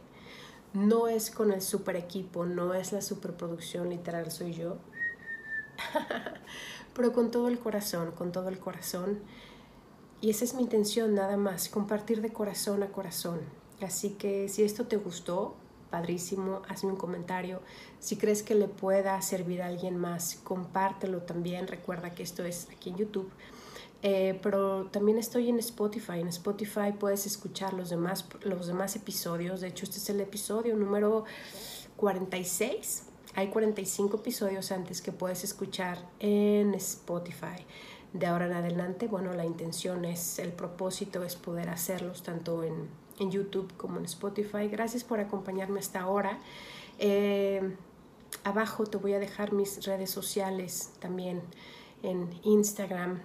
no 0.76 1.08
es 1.08 1.30
con 1.30 1.52
el 1.52 1.62
super 1.62 1.96
equipo, 1.96 2.44
no 2.44 2.74
es 2.74 2.92
la 2.92 3.00
superproducción 3.00 3.88
literal, 3.88 4.30
soy 4.30 4.52
yo. 4.52 4.76
Pero 6.94 7.12
con 7.12 7.30
todo 7.30 7.48
el 7.48 7.58
corazón, 7.58 8.12
con 8.12 8.30
todo 8.30 8.50
el 8.50 8.58
corazón. 8.58 9.20
Y 10.20 10.30
esa 10.30 10.44
es 10.44 10.54
mi 10.54 10.62
intención 10.62 11.14
nada 11.14 11.38
más, 11.38 11.70
compartir 11.70 12.20
de 12.20 12.32
corazón 12.32 12.82
a 12.82 12.88
corazón. 12.88 13.40
Así 13.80 14.10
que 14.10 14.48
si 14.50 14.64
esto 14.64 14.86
te 14.86 14.96
gustó, 14.96 15.54
padrísimo, 15.90 16.60
hazme 16.68 16.90
un 16.90 16.96
comentario. 16.96 17.62
Si 17.98 18.16
crees 18.16 18.42
que 18.42 18.54
le 18.54 18.68
pueda 18.68 19.20
servir 19.22 19.62
a 19.62 19.66
alguien 19.66 19.96
más, 19.96 20.36
compártelo 20.44 21.22
también. 21.22 21.68
Recuerda 21.68 22.14
que 22.14 22.22
esto 22.22 22.44
es 22.44 22.68
aquí 22.70 22.90
en 22.90 22.96
YouTube. 22.96 23.30
Eh, 24.02 24.38
pero 24.42 24.86
también 24.86 25.18
estoy 25.18 25.48
en 25.48 25.58
Spotify. 25.58 26.20
En 26.20 26.28
Spotify 26.28 26.92
puedes 26.98 27.26
escuchar 27.26 27.72
los 27.72 27.90
demás, 27.90 28.26
los 28.42 28.66
demás 28.66 28.94
episodios. 28.96 29.60
De 29.60 29.68
hecho, 29.68 29.84
este 29.84 29.98
es 29.98 30.10
el 30.10 30.20
episodio 30.20 30.76
número 30.76 31.24
46. 31.96 33.04
Hay 33.34 33.48
45 33.48 34.18
episodios 34.18 34.72
antes 34.72 35.02
que 35.02 35.12
puedes 35.12 35.44
escuchar 35.44 35.98
en 36.20 36.74
Spotify. 36.74 37.64
De 38.12 38.26
ahora 38.26 38.46
en 38.46 38.52
adelante, 38.52 39.08
bueno, 39.08 39.32
la 39.34 39.44
intención 39.44 40.04
es, 40.04 40.38
el 40.38 40.52
propósito 40.52 41.22
es 41.22 41.36
poder 41.36 41.68
hacerlos 41.68 42.22
tanto 42.22 42.64
en, 42.64 42.88
en 43.18 43.30
YouTube 43.30 43.76
como 43.76 43.98
en 43.98 44.04
Spotify. 44.04 44.68
Gracias 44.68 45.04
por 45.04 45.20
acompañarme 45.20 45.80
hasta 45.80 46.00
ahora. 46.00 46.38
Eh, 46.98 47.76
abajo 48.44 48.84
te 48.86 48.96
voy 48.96 49.12
a 49.12 49.18
dejar 49.18 49.52
mis 49.52 49.84
redes 49.84 50.10
sociales 50.10 50.92
también 50.98 51.42
en 52.02 52.28
Instagram, 52.42 53.20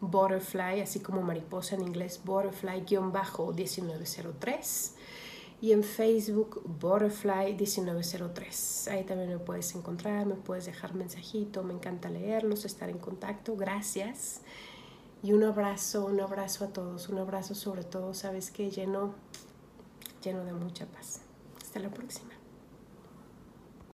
Butterfly, 0.00 0.80
así 0.80 1.00
como 1.00 1.22
mariposa 1.22 1.74
en 1.74 1.82
inglés, 1.82 2.20
Butterfly-1903 2.24 4.92
y 5.60 5.72
en 5.72 5.82
Facebook 5.82 6.62
Butterfly 6.64 7.54
1903. 7.54 8.88
Ahí 8.88 9.04
también 9.04 9.30
me 9.30 9.38
puedes 9.38 9.74
encontrar, 9.74 10.26
me 10.26 10.34
puedes 10.34 10.66
dejar 10.66 10.94
mensajito, 10.94 11.64
me 11.64 11.74
encanta 11.74 12.08
leerlos, 12.08 12.64
estar 12.64 12.88
en 12.88 12.98
contacto. 12.98 13.56
Gracias. 13.56 14.42
Y 15.22 15.32
un 15.32 15.42
abrazo, 15.42 16.06
un 16.06 16.20
abrazo 16.20 16.64
a 16.64 16.68
todos, 16.68 17.08
un 17.08 17.18
abrazo 17.18 17.56
sobre 17.56 17.82
todo, 17.82 18.14
sabes 18.14 18.52
que 18.52 18.70
lleno, 18.70 19.14
lleno 20.22 20.44
de 20.44 20.52
mucha 20.52 20.86
paz. 20.86 21.22
Hasta 21.60 21.80
la 21.80 21.90
próxima. 21.90 22.37